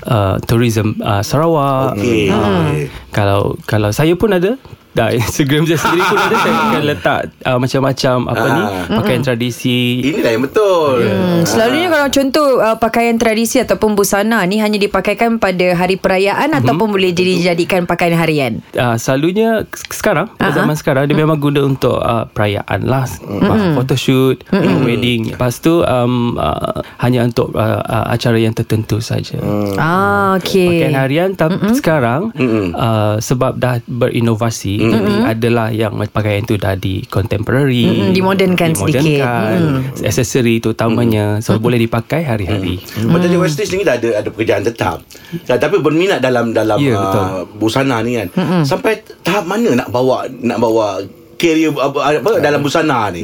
uh, 0.10 0.36
tourism 0.50 0.98
uh, 1.06 1.22
Sarawak. 1.22 2.02
Okey. 2.02 2.34
Uh, 2.34 2.90
kalau 3.14 3.54
kalau 3.70 3.94
saya 3.94 4.18
pun 4.18 4.34
ada 4.34 4.58
Dah 4.92 5.08
Instagram 5.16 5.64
saya 5.64 5.80
sendiri 5.80 6.04
pun 6.04 6.18
ada. 6.18 6.36
Saya 6.36 6.54
akan 6.68 6.84
letak 6.92 7.20
uh, 7.42 7.58
Macam-macam 7.58 8.16
Apa 8.28 8.46
ni 8.46 8.62
Ah. 8.62 8.86
Pakaian 8.94 9.22
tradisi. 9.22 10.04
Inilah 10.04 10.32
yang 10.32 10.44
betul. 10.44 11.00
Hmm, 11.02 11.42
selalunya 11.44 11.88
kalau 11.88 12.08
contoh 12.08 12.48
uh, 12.60 12.78
pakaian 12.78 13.16
tradisi 13.16 13.58
ataupun 13.58 13.96
busana 13.96 14.44
ni 14.44 14.60
hanya 14.60 14.78
dipakaikan 14.78 15.38
pada 15.38 15.74
hari 15.74 15.96
perayaan 15.96 16.52
ataupun 16.54 16.92
boleh 16.92 17.10
dijadikan 17.10 17.84
pakaian 17.84 18.14
harian. 18.14 18.52
uh, 18.74 18.96
Selalunya 18.96 19.64
Sekarang 19.88 20.30
Pada 20.34 20.52
zaman 20.54 20.76
sekarang 20.76 21.04
Dia 21.06 21.16
memang 21.16 21.38
guna 21.38 21.64
untuk 21.64 21.98
uh, 21.98 22.28
Perayaan 22.28 22.84
lah. 22.84 23.08
Uh, 23.22 23.74
Photoshoot 23.74 24.44
uh, 24.50 24.80
Wedding. 24.82 25.32
Lepas 25.32 25.58
tu 25.58 25.82
um, 25.82 26.36
uh, 26.36 26.80
Hanya 27.00 27.24
untuk 27.24 27.52
uh, 27.54 27.80
uh, 27.80 28.06
Acara 28.10 28.38
yang 28.38 28.52
tertentu 28.52 29.00
saja. 29.00 29.40
Ah, 29.76 30.36
okey. 30.38 30.68
Pakaian 30.84 30.96
harian 30.98 31.30
Tapi 31.34 31.56
sekarang 31.74 32.36
uh, 32.74 33.16
Sebab 33.18 33.56
dah 33.56 33.80
berinovasi 33.86 34.81
Jadi 34.90 35.14
adalah 35.28 35.68
yang 35.70 35.94
Pakaian 36.12 36.44
tu 36.44 36.58
dah 36.58 36.74
di 36.76 37.06
Contemporary 37.06 37.86
Mm-mm, 37.86 38.12
dimodernkan 38.12 38.74
sedikit. 38.74 39.00
dimodernkan, 39.00 39.60
Aksesori 40.02 40.60
terutamanya 40.60 41.40
So 41.40 41.62
boleh 41.62 41.78
dipakai 41.78 42.26
hari-hari 42.26 42.82
Macam 43.06 43.30
hmm. 43.30 43.42
Wesley 43.42 43.66
sendiri 43.70 43.86
dah 43.88 43.96
ada 44.02 44.10
ada 44.26 44.30
pekerjaan 44.34 44.64
tetap. 44.66 44.98
Tapi 45.46 45.78
berminat 45.80 46.20
dalam 46.20 46.52
dalam 46.52 46.78
Ya, 46.82 46.98
uh, 46.98 47.02
betul. 47.02 47.26
busana 47.62 48.02
ni 48.02 48.18
kan. 48.18 48.28
Sampai 48.66 49.06
tahap 49.22 49.46
mana 49.46 49.78
nak 49.78 49.88
bawa 49.94 50.26
nak 50.42 50.58
bawa 50.58 51.00
career 51.38 51.70
apa, 51.74 52.22
apa 52.22 52.32
dalam 52.42 52.60
busana 52.62 53.14
ni? 53.14 53.24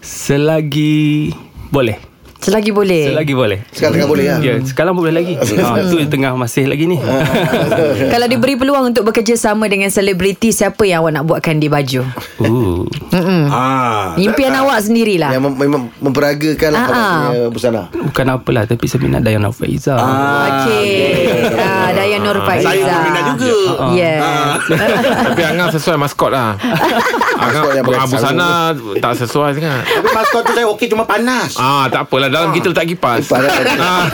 Selagi 0.00 1.34
Boleh 1.70 2.15
Selagi 2.46 2.70
boleh. 2.70 3.10
Selagi 3.10 3.34
boleh 3.34 3.58
Sekarang 3.68 3.94
tengah 3.96 4.06
boleh 4.06 4.24
lah. 4.24 4.38
Ya, 4.38 4.54
sekarang 4.60 4.94
boleh 4.94 5.12
lagi. 5.12 5.34
ha, 5.34 5.82
tu 5.84 5.98
tengah 6.00 6.32
masih 6.32 6.64
lagi 6.64 6.86
ni. 6.86 6.98
Kalau 8.12 8.26
diberi 8.26 8.54
peluang 8.54 8.90
untuk 8.90 9.02
bekerja 9.04 9.34
sama 9.34 9.66
dengan 9.66 9.88
selebriti, 9.88 10.50
siapa 10.50 10.82
yang 10.82 11.02
awak 11.02 11.12
nak 11.12 11.24
buatkan 11.24 11.58
di 11.58 11.66
baju? 11.66 12.06
Ah. 13.48 14.14
Impian 14.16 14.54
awak 14.54 14.78
sendirilah. 14.80 15.30
Yang 15.30 15.42
mem- 15.44 15.58
memang 15.58 15.82
memperagakan 15.98 16.70
lah 16.70 16.78
Ah, 16.78 16.86
awak 16.86 16.96
ah. 16.96 17.10
punya 17.10 17.40
busana. 17.48 17.82
Bukan 17.90 18.26
apalah 18.28 18.62
tapi 18.64 18.84
saya 18.86 19.00
minat 19.00 19.22
Dayana 19.22 19.50
Faiza. 19.50 19.96
Okey. 19.96 21.34
Ah, 21.56 21.90
Dayan 21.92 22.22
Nur 22.26 22.38
Faiza. 22.42 22.66
Saya 22.66 22.82
pun 22.82 23.00
minat 23.04 23.24
juga. 23.32 23.54
Yeah. 23.94 24.58
Tapi 25.30 25.42
Angah 25.46 25.68
sesuai 25.70 25.96
maskot 25.96 26.30
lah 26.30 26.58
Angah 27.44 27.62
Maskot 27.62 27.72
yang 27.72 27.84
ah, 27.84 27.92
biasa. 27.92 28.10
busana 28.10 28.48
tak 28.98 29.12
sesuai 29.20 29.50
sangat 29.54 29.82
Tapi 29.84 30.08
maskot 30.10 30.42
tu 30.42 30.52
saya 30.52 30.66
okey 30.72 30.86
cuma 30.88 31.04
panas. 31.04 31.54
Ah 31.56 31.86
tak 31.86 32.08
apalah 32.08 32.26
dalam 32.26 32.50
kita 32.50 32.72
letak 32.72 32.86
kipas. 32.88 33.28
Ah. 33.76 34.08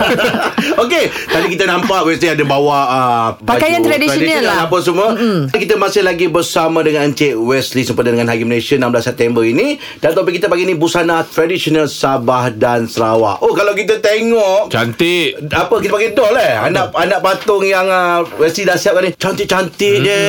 Okey, 0.83 1.09
tadi 1.31 1.47
kita 1.55 1.65
nampak 1.65 2.03
Wesley 2.03 2.35
ada 2.35 2.43
bawa 2.43 2.79
uh, 2.87 3.29
Pakaian 3.41 3.79
tradisional 3.81 4.43
lah. 4.43 4.59
apa 4.67 4.77
semua. 4.83 5.15
Mm-hmm. 5.15 5.55
Kita 5.55 5.75
masih 5.79 6.03
lagi 6.03 6.27
bersama 6.27 6.83
dengan 6.83 7.09
Encik 7.09 7.39
Wesley 7.39 7.87
sempena 7.87 8.11
dengan 8.11 8.27
Hari 8.29 8.43
Malaysia 8.43 8.75
16 8.75 8.91
September 9.01 9.43
ini 9.47 9.79
dan 10.03 10.13
topik 10.13 10.39
kita 10.39 10.51
pagi 10.51 10.67
ini 10.67 10.75
busana 10.75 11.23
tradisional 11.23 11.87
Sabah 11.87 12.51
dan 12.51 12.91
Sarawak. 12.91 13.39
Oh, 13.41 13.55
kalau 13.55 13.73
kita 13.73 14.03
tengok 14.03 14.71
Cantik. 14.71 15.39
apa 15.51 15.75
kita 15.79 15.93
panggil 15.95 16.13
doll 16.13 16.35
eh 16.35 16.55
anak 16.59 16.91
anak 16.95 17.19
patung 17.23 17.63
yang 17.63 17.87
uh, 17.87 18.02
Wesley 18.35 18.63
dah 18.63 18.75
siapkan 18.75 19.03
ni 19.03 19.11
cantik-cantik 19.13 19.95
Hmm, 19.95 20.05
je 20.05 20.21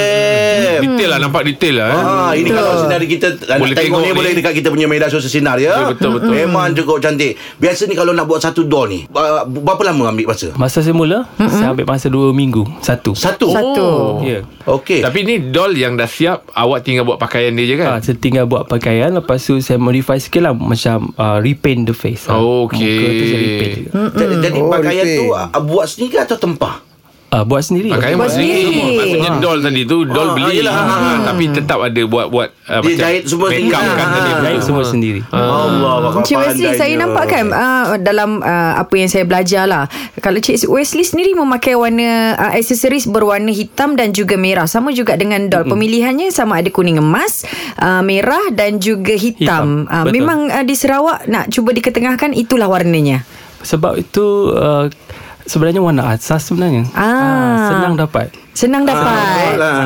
Detail 0.80 1.10
lah 1.10 1.20
nampak 1.20 1.44
detail 1.44 1.76
lah. 1.76 1.88
eh. 1.88 1.96
Ah, 1.96 2.32
ini 2.34 2.50
kalau 2.50 2.74
sinar 2.80 3.00
kita 3.00 3.28
nak 3.40 3.58
Boleh 3.58 3.74
tengok, 3.74 3.80
tengok 3.80 4.00
ni, 4.00 4.08
ni. 4.08 4.16
boleh 4.16 4.32
dekat 4.34 4.54
kita 4.54 4.68
punya 4.70 4.86
media 4.86 5.08
sosial 5.08 5.32
sinar 5.32 5.58
ya. 5.58 5.74
Ya, 5.74 5.86
betul, 5.88 6.10
betul. 6.14 6.32
Memang 6.32 6.74
cukup 6.74 6.98
cantik. 7.00 7.34
Biasa 7.56 7.86
ni 7.86 7.94
kalau 7.94 8.12
nak 8.12 8.24
buat 8.24 8.40
satu 8.40 8.64
doll 8.64 8.88
ni, 8.88 9.00
berapa 9.10 9.82
lama 9.84 10.10
ambil 10.10 10.30
masa? 10.30 10.52
Masa 10.54 10.80
saya 10.80 10.92
mula, 10.92 11.26
saya 11.38 11.72
ambil 11.72 11.86
masa 11.86 12.08
2 12.08 12.32
minggu. 12.32 12.64
Satu. 12.80 13.12
Satu. 13.14 13.48
Satu. 13.50 13.88
Ya. 14.22 14.44
Okey. 14.64 15.00
Tapi 15.00 15.20
ni 15.22 15.36
doll 15.46 15.74
yang 15.74 15.94
dah 15.94 16.06
siap 16.06 16.48
Awak 16.50 16.80
tinggal 16.82 17.04
buat 17.04 17.18
pakaian 17.18 17.52
dia 17.52 17.66
je 17.66 17.76
Ah, 17.78 18.00
kan 18.00 18.02
saya 18.02 18.16
tinggal 18.16 18.46
buat 18.46 18.64
pakaian 18.64 19.12
Lepas 19.12 19.44
tu 19.44 19.60
saya 19.60 19.76
modify 19.76 20.16
sikit 20.16 20.40
lah 20.40 20.54
Macam 20.54 21.12
uh, 21.14 21.36
repaint 21.38 21.84
the 21.84 21.92
face 21.92 22.24
lah. 22.26 22.40
Okey. 22.40 22.80
Muka 22.80 23.10
tu 23.12 23.24
saya 23.26 23.40
repaint 23.42 23.72
juga 23.76 23.90
Jadi, 24.14 24.34
jadi 24.40 24.60
Oh, 24.60 24.70
pakaian 24.70 25.04
repaint. 25.04 25.20
tu 25.20 25.26
uh, 25.32 25.62
buat 25.62 25.86
sendiri 25.86 26.16
atau 26.18 26.38
tempah? 26.38 26.80
Uh, 27.34 27.43
Buat 27.43 27.63
sendiri. 27.65 27.89
Pakaian 27.89 28.15
Buat 28.15 28.30
buat 28.30 28.38
sendiri. 28.38 28.63
Maksudnya 28.93 29.32
doll 29.41 29.60
tadi 29.60 29.82
tu 29.84 29.98
Doll 30.06 30.30
Ah, 30.30 30.36
beli 30.38 30.52
yelah. 30.62 30.74
Ah, 30.78 31.17
Tapi 31.34 31.43
tetap 31.50 31.80
ada 31.82 32.02
buat-buat 32.06 32.50
uh, 32.69 32.82
Dia 32.86 32.93
jahit 32.96 33.24
semua 33.26 33.50
sendiri 33.50 33.74
lah. 33.74 33.96
kan 33.98 34.08
tadi. 34.13 34.32
Jahit 34.43 34.62
semua 34.62 34.84
sendiri. 34.86 35.22
Allah, 35.34 35.93
Cik 36.22 36.38
Wesley 36.38 36.72
saya 36.78 36.93
nampak 36.96 37.26
kan 37.28 37.46
uh, 37.50 37.86
dalam 37.98 38.39
uh, 38.39 38.74
apa 38.78 38.93
yang 38.93 39.10
saya 39.10 39.26
belajar 39.26 39.65
lah. 39.65 39.89
Kalau 40.22 40.38
Cik 40.38 40.69
Wesley 40.69 41.04
sendiri 41.04 41.34
memakai 41.34 41.74
warna 41.74 42.38
uh, 42.38 42.52
aksesoris 42.54 43.10
berwarna 43.10 43.50
hitam 43.50 43.98
dan 43.98 44.13
juga 44.13 44.38
merah. 44.38 44.69
Sama 44.69 44.93
juga 44.93 45.17
dengan 45.17 45.50
doll. 45.50 45.65
Pemilihannya 45.65 46.30
sama 46.30 46.62
ada 46.62 46.69
kuning 46.69 47.02
emas 47.02 47.43
uh, 47.80 48.06
merah 48.06 48.54
dan 48.54 48.78
juga 48.78 49.17
hitam, 49.17 49.34
Hitam, 49.34 49.67
Uh, 49.89 50.06
betul. 50.06 50.13
memang 50.13 50.39
uh, 50.48 50.63
di 50.63 50.76
Sarawak 50.76 51.26
nak 51.26 51.50
cuba 51.50 51.74
diketengahkan 51.74 52.32
itulah 52.34 52.69
warnanya. 52.69 53.26
Sebab 53.63 53.96
itu 53.96 54.52
uh, 54.52 54.91
Sebenarnya 55.43 55.82
warna 55.84 56.08
asas 56.15 56.47
sebenarnya 56.47 56.88
Ah. 56.95 57.67
Senang 57.71 57.95
dapat 57.99 58.32
Senang 58.53 58.86
dapat. 58.86 59.58
Ah, 59.58 59.58
lah. 59.58 59.82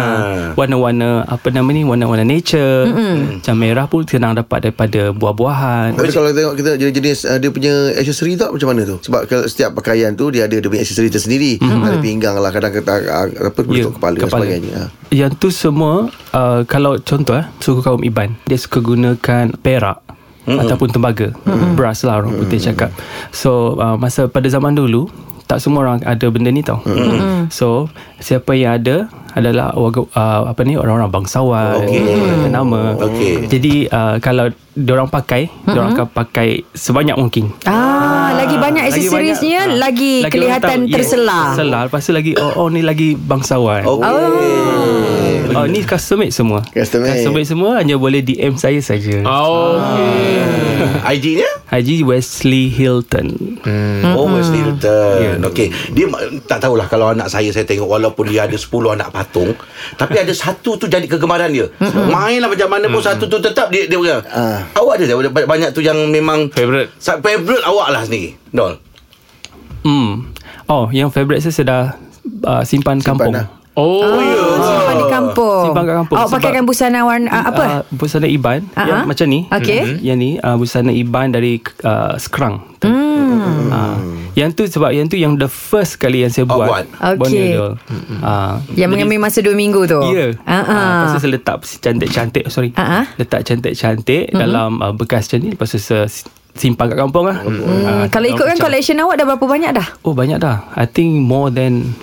Warna-warna 0.59 1.23
Apa 1.23 1.55
nama 1.55 1.71
ni 1.71 1.87
Warna-warna 1.87 2.27
nature 2.27 2.83
mm 2.83 3.39
Macam 3.39 3.55
merah 3.55 3.87
pun 3.87 4.03
Senang 4.03 4.35
dapat 4.35 4.69
daripada 4.69 5.15
Buah-buahan 5.15 5.95
Tapi 5.95 6.11
kalau 6.11 6.35
tengok 6.35 6.55
kita 6.59 6.71
jenis-jenis 6.75 7.19
uh, 7.31 7.37
dia 7.39 7.49
punya 7.49 7.73
aksesori 7.95 8.35
tu 8.35 8.43
macam 8.51 8.67
mana 8.75 8.81
tu? 8.83 8.97
Sebab 9.07 9.21
kalau 9.29 9.45
setiap 9.47 9.71
pakaian 9.77 10.11
tu 10.19 10.27
dia 10.33 10.49
ada 10.49 10.59
dia 10.59 10.67
punya 10.67 10.83
aksesori 10.83 11.07
tersendiri. 11.07 11.61
Mm-hmm. 11.61 11.87
Ada 11.87 11.97
pinggang 12.03 12.35
lah, 12.41 12.51
kadang 12.51 12.73
kata 12.75 12.93
uh, 13.07 13.27
apa 13.47 13.59
Ya, 13.71 13.87
yeah, 13.87 13.91
kepala, 13.93 14.15
dan 14.19 14.29
sebagainya. 14.29 14.73
Ha. 14.75 14.85
Yang 15.15 15.31
tu 15.39 15.47
semua 15.53 16.11
uh, 16.35 16.61
Kalau 16.67 16.99
contoh 16.99 17.39
eh 17.39 17.47
Suku 17.63 17.79
kaum 17.79 18.03
Iban 18.03 18.35
Dia 18.43 18.59
suka 18.59 18.83
gunakan 18.83 19.55
perak 19.55 20.03
mm-hmm. 20.43 20.59
Ataupun 20.59 20.87
tembaga 20.91 21.31
mm-hmm. 21.31 21.79
Brass 21.79 22.03
lah 22.03 22.19
orang 22.19 22.35
putih 22.35 22.59
mm-hmm. 22.59 22.75
cakap 22.75 22.91
So 23.31 23.79
uh, 23.79 23.95
Masa 23.95 24.27
pada 24.27 24.51
zaman 24.51 24.75
dulu 24.75 25.07
tak 25.47 25.63
semua 25.63 25.87
orang 25.87 26.03
ada 26.03 26.27
benda 26.27 26.51
ni 26.51 26.59
tau. 26.59 26.83
Mm-hmm. 26.83 27.47
So 27.49 27.87
siapa 28.19 28.51
yang 28.53 28.83
ada 28.83 29.07
adalah 29.31 29.71
warga 29.77 30.03
uh, 30.17 30.49
apa 30.49 30.61
ni 30.65 30.75
orang-orang 30.75 31.13
bangsawan, 31.13 31.87
okay. 31.87 32.51
nama. 32.51 32.99
Okey. 32.99 33.47
Jadi 33.47 33.87
uh, 33.87 34.19
kalau 34.19 34.51
diorang 34.75 35.07
pakai, 35.07 35.47
mm-hmm. 35.47 35.71
diorang 35.71 35.91
akan 35.95 36.07
pakai 36.11 36.67
sebanyak 36.75 37.15
mungkin. 37.15 37.53
Ah, 37.63 38.35
lagi 38.35 38.59
banyak 38.59 38.91
Lagi 38.91 39.07
aksesorisnya 39.07 39.61
banyak, 39.71 39.79
lagi, 39.79 40.13
ah. 40.19 40.23
Lagi 40.27 40.33
kelihatan 40.35 40.79
orang 40.83 40.91
tahu, 40.91 40.95
terselah. 40.99 41.45
Yes, 41.47 41.55
terselah. 41.55 41.81
Lepas 41.87 42.01
tu 42.03 42.11
lagi 42.11 42.31
oh, 42.35 42.51
oh 42.59 42.67
ni 42.67 42.81
lagi 42.83 43.15
bangsawan. 43.15 43.87
Okey. 43.87 44.03
Oh 44.03 45.06
ni 45.65 45.81
custom 45.81 46.19
made 46.19 46.29
semua 46.29 46.61
Custom 46.67 47.01
made. 47.01 47.17
Custom 47.17 47.31
made 47.31 47.47
semua 47.47 47.71
Hanya 47.77 47.95
boleh 47.95 48.19
DM 48.19 48.53
saya 48.53 48.77
saja 48.77 49.23
Oh, 49.23 49.79
okay. 49.79 50.37
IG-nya? 51.09 51.47
Haji 51.65 52.03
Wesley 52.03 52.67
Hilton 52.67 53.57
Oh 54.13 54.27
Wesley 54.29 54.61
Hilton 54.61 55.17
Ya. 55.17 55.31
Okey 55.41 55.67
Dia 55.89 56.05
tak 56.43 56.59
tahulah 56.59 56.85
Kalau 56.85 57.09
anak 57.09 57.27
saya 57.27 57.47
Saya 57.49 57.63
tengok 57.63 57.87
Walaupun 57.89 58.27
dia 58.27 58.43
ada 58.43 58.53
10 58.53 58.67
anak 58.89 59.09
patung 59.09 59.55
Tapi 59.93 60.15
ada 60.17 60.31
satu 60.31 60.75
tu 60.75 60.85
Jadi 60.85 61.05
kegemaran 61.05 61.49
dia 61.49 61.67
Mainlah 62.05 62.47
macam 62.47 62.69
mana 62.69 62.85
pun 62.85 62.99
Satu 62.99 63.25
tu 63.25 63.37
tetap 63.37 63.67
Dia, 63.67 63.83
dia 63.83 63.97
Ah. 64.27 64.63
Awak 64.73 64.93
ada 64.97 65.05
tak 65.05 65.15
banyak- 65.17 65.47
Banyak 65.47 65.69
tu 65.71 65.81
yang 65.81 65.97
memang 66.07 66.47
Favourite. 66.49 66.91
sa- 66.95 67.17
Favourite 67.17 67.63
awak 67.63 67.87
lah 67.89 68.01
sendiri 68.03 68.35
Dol 68.47 68.79
hmm. 69.81 70.11
Oh 70.67 70.87
yang 70.89 71.07
favourite 71.07 71.39
saya 71.39 71.51
Sudah 71.53 71.81
uh, 72.43 72.63
simpan, 72.63 72.99
kampung 72.99 73.31
lah. 73.31 73.47
Oh, 73.73 74.17
ya. 74.17 74.46
Simpan 74.69 74.95
di 74.95 75.05
kampung. 75.07 75.63
Simpan 75.63 75.83
kat 75.83 75.95
kampung. 75.95 76.15
Awak 76.15 76.27
Sebab- 76.27 76.41
pakaikan 76.43 76.63
busana 76.63 76.99
warna 77.01 77.27
uh, 77.27 77.43
apa? 77.45 77.63
Uh, 77.63 77.81
busana 77.91 78.27
Iban 78.27 78.59
Ah, 78.73 78.85
yang. 78.85 78.99
Macam 79.05 79.25
ni 79.25 79.39
Okey. 79.47 79.81
Mhm. 79.81 79.95
Yang 79.99 80.17
ni 80.17 80.29
uh, 80.37 80.55
Busana 80.55 80.91
Iban 80.91 81.27
dari 81.29 81.53
uh, 81.81 82.13
Skrang 82.15 82.55
hmm. 82.79 83.69
uh, 83.69 83.97
Yang 84.33 84.49
tu 84.53 84.63
sebab 84.69 84.89
Yang 84.91 85.07
tu 85.09 85.17
yang 85.17 85.33
the 85.33 85.47
first 85.47 85.97
kali 85.97 86.21
Yang 86.21 86.31
saya 86.33 86.45
Oh, 86.45 86.55
buat 86.55 86.67
buat. 86.67 86.85
Okey. 87.13 87.17
Bonnet 87.17 87.49
uh, 88.21 88.53
Yang 88.73 88.89
mengambil 88.91 89.17
masa 89.19 89.39
2 89.39 89.53
minggu 89.53 89.81
tu. 89.85 89.99
Ya. 90.07 90.35
Ah, 90.43 90.53
ah. 90.53 90.63
Ah, 90.67 90.81
Lepas 91.01 91.09
tu 91.09 91.19
saya 91.19 91.31
letak 91.33 91.55
cantik-cantik 91.63 92.45
Sorry 92.47 92.69
Ah, 92.73 93.01
ah. 93.01 93.05
Letak 93.15 93.41
cantik-cantik 93.43 94.27
mm-hmm. 94.27 94.39
Dalam 94.39 94.79
uh, 94.79 94.91
bekas 94.91 95.27
macam 95.27 95.39
ni 95.39 95.49
Lepas 95.51 95.67
tu 95.69 95.79
saya 95.79 96.05
simpan 96.53 96.89
kat 96.89 96.97
kampung 96.97 97.25
lah 97.25 97.37
Hmm, 97.39 97.61
Ah, 97.85 98.05
kalau 98.09 98.25
ikutkan 98.25 98.57
collection 98.57 98.97
awak 98.97 99.15
dah 99.15 99.25
berapa 99.27 99.45
banyak 99.45 99.71
dah? 99.73 99.87
Oh 100.01 100.11
banyak 100.11 100.37
dah 100.37 100.65
I 100.73 100.85
think 100.85 101.21
more 101.21 101.47
than 101.47 101.93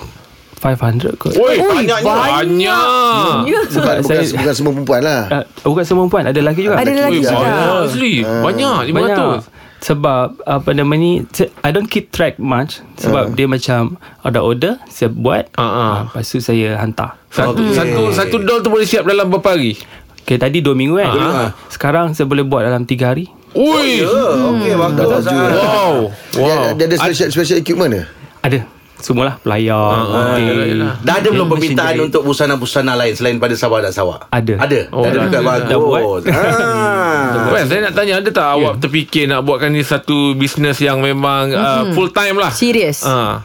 500 0.67 1.13
kot 1.15 1.33
Oi, 1.35 1.55
Oi, 1.55 1.85
banyaknya. 1.85 2.15
banyak. 2.25 3.65
Sebab 3.69 3.95
bukan, 4.01 4.17
saya- 4.17 4.33
bukan 4.35 4.55
semua 4.55 4.73
perempuan 4.73 5.01
lah. 5.01 5.23
uh, 5.31 5.45
Bukan 5.63 5.85
semua 5.85 6.01
perempuan 6.03 6.25
Ada 6.27 6.39
lelaki 6.41 6.61
juga 6.63 6.77
Ada 6.77 6.91
lelaki 6.91 7.19
juga. 7.21 7.37
banyak 7.37 7.69
asli. 7.85 8.15
Banyak, 8.25 8.77
500. 8.87 8.95
Banyak 8.95 9.39
Sebab 9.79 10.27
Apa 10.41 10.71
nama 10.73 10.93
ni 10.95 11.21
I 11.61 11.69
don't 11.69 11.85
keep 11.85 12.09
track 12.09 12.39
much 12.39 12.81
Sebab 12.97 13.33
dia 13.33 13.45
macam 13.45 14.01
Ada 14.19 14.41
order 14.41 14.81
Saya 14.87 15.09
buat 15.09 15.53
Ah, 15.53 15.61
ah. 15.61 15.69
Ah, 15.69 15.99
Lepas 16.09 16.25
tu 16.27 16.41
saya 16.41 16.77
hantar 16.77 17.21
Satu, 17.29 17.61
Okey. 17.61 17.77
satu, 17.77 18.03
satu 18.11 18.37
doll 18.41 18.59
tu 18.59 18.71
boleh 18.71 18.85
siap 18.85 19.05
dalam 19.05 19.29
berapa 19.29 19.45
hari? 19.51 19.77
Okay 20.19 20.41
tadi 20.41 20.59
2 20.59 20.73
minggu 20.73 20.97
kan 20.97 21.13
Ah. 21.13 21.49
Sekarang 21.69 22.11
saya 22.11 22.25
boleh 22.25 22.43
buat 22.43 22.65
dalam 22.65 22.83
3 22.83 23.05
hari 23.07 23.29
Ui. 23.53 24.01
Ya 24.01 24.09
Okey 24.49 24.73
bagus 24.75 25.29
Wow. 25.29 26.11
Dia, 26.33 26.41
Wow. 26.41 26.65
dia 26.75 26.85
ada 26.87 26.97
special, 26.99 27.29
special 27.31 27.59
equipment 27.59 27.93
ke? 27.93 28.03
Ada 28.41 28.59
Semualah 28.95 29.43
Pelayar 29.43 29.75
ah, 29.75 30.07
gunting. 30.07 30.47
yalah, 30.49 30.67
yalah. 30.71 30.95
Dah 31.03 31.15
ada 31.19 31.29
belum 31.35 31.47
permintaan 31.51 31.95
untuk 32.09 32.23
busana-busana 32.23 32.95
lain 32.95 33.13
Selain 33.13 33.37
pada 33.43 33.53
Sabah 33.59 33.83
dan 33.83 33.91
Sarawak? 33.91 34.31
Ada. 34.31 34.55
Ada? 34.63 34.81
Oh, 34.95 35.03
dah 35.03 35.11
ada 35.11 35.19
dekat 35.27 35.41
ada. 35.43 35.49
bagus 35.51 35.67
Dah 35.67 35.79
buat. 35.83 36.03
ah. 36.31 37.51
Well, 37.53 37.67
saya 37.67 37.81
nak 37.91 37.93
tanya 37.99 38.13
ada 38.23 38.31
tak 38.31 38.49
awak 38.55 38.75
terfikir 38.79 39.27
nak 39.27 39.43
buatkan 39.43 39.75
ni 39.75 39.83
satu 39.83 40.39
bisnes 40.39 40.79
yang 40.79 41.03
memang 41.03 41.51
uh, 41.53 41.83
full 41.93 42.09
time 42.15 42.39
lah? 42.39 42.55
Serius. 42.55 43.03
Ah. 43.03 43.43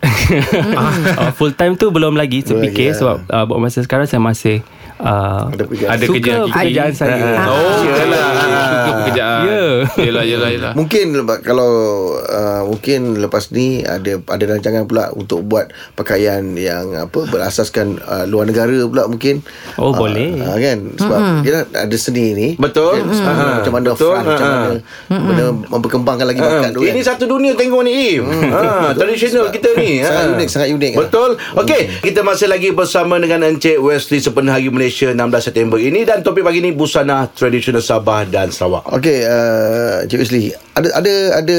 uh, 0.00 1.30
Full 1.38 1.52
time 1.52 1.76
tu 1.76 1.92
belum 1.92 2.16
lagi 2.16 2.40
Saya 2.40 2.56
Belum 2.56 2.72
fikir 2.72 2.86
lagi, 2.88 2.98
Sebab 3.04 3.16
uh, 3.28 3.44
buat 3.44 3.58
masa 3.60 3.84
sekarang 3.84 4.08
Saya 4.08 4.16
masih 4.24 4.64
uh, 5.00 5.42
Ada 5.48 5.62
pekerjaan. 5.62 5.90
Ada 5.90 6.04
Suka 6.04 6.16
kerja 6.16 6.34
pekerjaan 6.46 6.92
saya 6.92 7.16
Oh, 7.42 7.80
yalah. 7.82 8.22
Suka 8.62 8.92
pekerjaan. 8.98 9.40
Ya. 9.42 9.64
Yalah, 10.00 10.24
yalah, 10.24 10.50
yalah. 10.50 10.72
Mungkin 10.72 11.06
lepas- 11.14 11.40
kalau 11.40 11.70
uh, 12.18 12.62
mungkin 12.64 13.00
lepas 13.18 13.48
ni 13.50 13.82
ada 13.82 14.20
ada 14.20 14.44
rancangan 14.46 14.84
pula 14.84 15.10
untuk 15.12 15.42
buat 15.42 15.68
pakaian 15.94 16.54
yang 16.54 16.94
apa 16.94 17.26
berasaskan 17.26 17.98
uh, 18.00 18.24
luar 18.24 18.44
negara 18.44 18.70
pula 18.84 19.06
mungkin. 19.06 19.40
Oh, 19.76 19.90
Ah, 19.90 19.98
boleh. 19.98 20.38
ah, 20.40 20.54
kan 20.54 20.78
sebab 20.94 21.18
mm-hmm. 21.18 21.40
dia 21.42 21.56
ada 21.66 21.96
seni 21.96 22.26
ni. 22.30 22.48
Betul. 22.54 22.94
Kan, 22.96 23.06
Mm-mm. 23.06 23.26
ah, 23.26 23.54
macam 23.58 23.72
mana 23.72 23.88
Betul. 23.90 24.06
front, 24.06 24.24
macam 24.26 24.46
Ah. 24.46 24.54
mana 24.54 24.76
benda 25.10 25.44
memperkembangkan 25.68 26.26
lagi 26.26 26.40
bakat 26.40 26.70
tu 26.70 26.80
kan. 26.80 26.90
Ini 26.90 27.00
satu 27.00 27.24
dunia 27.26 27.52
tengok 27.54 27.80
ni 27.82 27.92
Im. 28.12 28.24
ha, 28.48 28.92
tradisional 28.92 29.48
kita 29.48 29.74
ni. 29.74 30.00
sangat 30.00 30.26
unik, 30.32 30.48
sangat 30.48 30.68
unik. 30.70 30.92
Betul. 30.98 31.30
Okey, 31.56 31.80
kita 32.00 32.20
masih 32.20 32.46
lagi 32.46 32.70
bersama 32.70 33.16
dengan 33.16 33.42
Encik 33.44 33.78
Wesley 33.78 34.18
sepenuh 34.18 34.50
hari 34.50 34.68
Malaysia 34.68 34.89
16 34.90 35.16
September 35.40 35.78
ini 35.78 36.02
dan 36.02 36.20
topik 36.20 36.42
pagi 36.42 36.60
ni 36.60 36.74
busana 36.74 37.30
tradisional 37.30 37.80
Sabah 37.80 38.26
dan 38.26 38.50
Sarawak. 38.50 38.90
Okey, 38.90 39.22
uh, 39.24 40.04
Cik 40.04 40.18
Wesley, 40.20 40.50
ada 40.74 40.88
ada 40.98 41.14
ada 41.40 41.58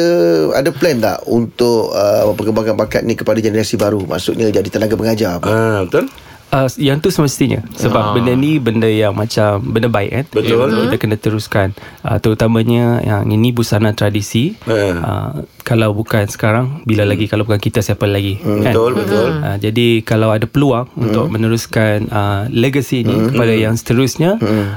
ada 0.61 0.69
plan 0.75 0.99
tak 0.99 1.23
untuk 1.25 1.95
uh, 1.95 2.27
memperkembangkan 2.31 2.75
bakat 2.75 3.01
ni 3.07 3.15
kepada 3.15 3.39
generasi 3.39 3.79
baru? 3.79 4.03
Maksudnya 4.05 4.51
jadi 4.51 4.69
tenaga 4.69 4.93
pengajar 4.93 5.39
apa? 5.39 5.47
Ha, 5.47 5.87
betul? 5.87 6.05
Uh, 6.51 6.67
Yang 6.73 6.97
tu 7.01 7.09
semestinya 7.11 7.59
Sebab 7.73 8.01
Ah. 8.01 8.11
benda 8.11 8.33
ni 8.33 8.57
Benda 8.57 8.85
yang 8.85 9.11
macam 9.11 9.59
Benda 9.61 9.87
baik 9.87 10.11
kan 10.11 10.25
Betul. 10.31 10.67
Yang 10.67 10.81
Kita 10.85 10.95
kena 10.97 11.15
teruskan 11.15 11.67
uh, 12.01 12.17
Terutamanya 12.17 12.99
Yang 12.99 13.21
ini 13.29 13.49
busana 13.49 13.91
tradisi 13.91 14.53
Eh. 14.63 14.93
uh, 14.93 15.31
Kalau 15.59 15.91
bukan 15.91 16.25
sekarang 16.25 16.83
Bila 16.83 17.03
lagi 17.03 17.25
Kalau 17.25 17.43
bukan 17.43 17.57
kita 17.57 17.79
Siapa 17.79 18.03
lagi 18.03 18.37
Hmm, 18.37 18.61
kan? 18.61 18.71
betul, 18.71 18.91
betul. 18.95 19.29
Uh, 19.37 19.57
jadi 19.57 19.87
kalau 20.01 20.29
ada 20.29 20.43
peluang 20.43 20.87
Untuk 20.93 21.27
meneruskan 21.27 22.07
uh, 22.07 22.43
Legacy 22.47 23.01
ni 23.01 23.29
Kepada 23.29 23.53
yang 23.53 23.73
seterusnya 23.73 24.35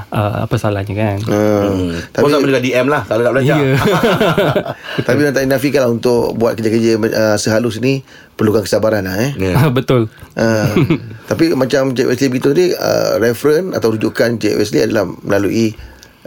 uh, 0.09 0.35
Apa 0.41 0.55
salahnya 0.55 0.93
kan 0.93 1.17
Hmm. 1.21 1.91
Tapi 2.07 2.21
kau 2.21 2.29
tak 2.29 2.41
boleh 2.41 2.61
DM 2.61 2.87
lah 2.87 3.03
kalau 3.03 3.21
nak 3.21 3.33
belajar. 3.33 3.57
Ya. 3.57 3.75
Tapi 5.05 5.19
nak 5.21 5.33
tak 5.33 5.45
nafikan 5.45 5.81
lah 5.81 5.91
untuk 5.91 6.33
buat 6.33 6.53
kerja-kerja 6.53 6.91
uh, 6.99 7.37
sehalus 7.37 7.77
ni 7.77 8.01
perlukan 8.35 8.63
kesabaran 8.67 9.07
lah 9.07 9.17
eh. 9.19 9.31
Ya. 9.35 9.67
Betul 9.71 10.11
Uh, 10.35 10.99
tapi 11.31 11.55
macam 11.55 11.95
Cik 11.95 12.11
Wesley 12.11 12.27
begitu 12.27 12.51
tadi 12.51 12.67
uh, 12.75 13.15
referen 13.23 13.71
atau 13.71 13.95
rujukan 13.95 14.35
Cik 14.35 14.59
Wesley 14.59 14.83
adalah 14.83 15.07
melalui 15.23 15.71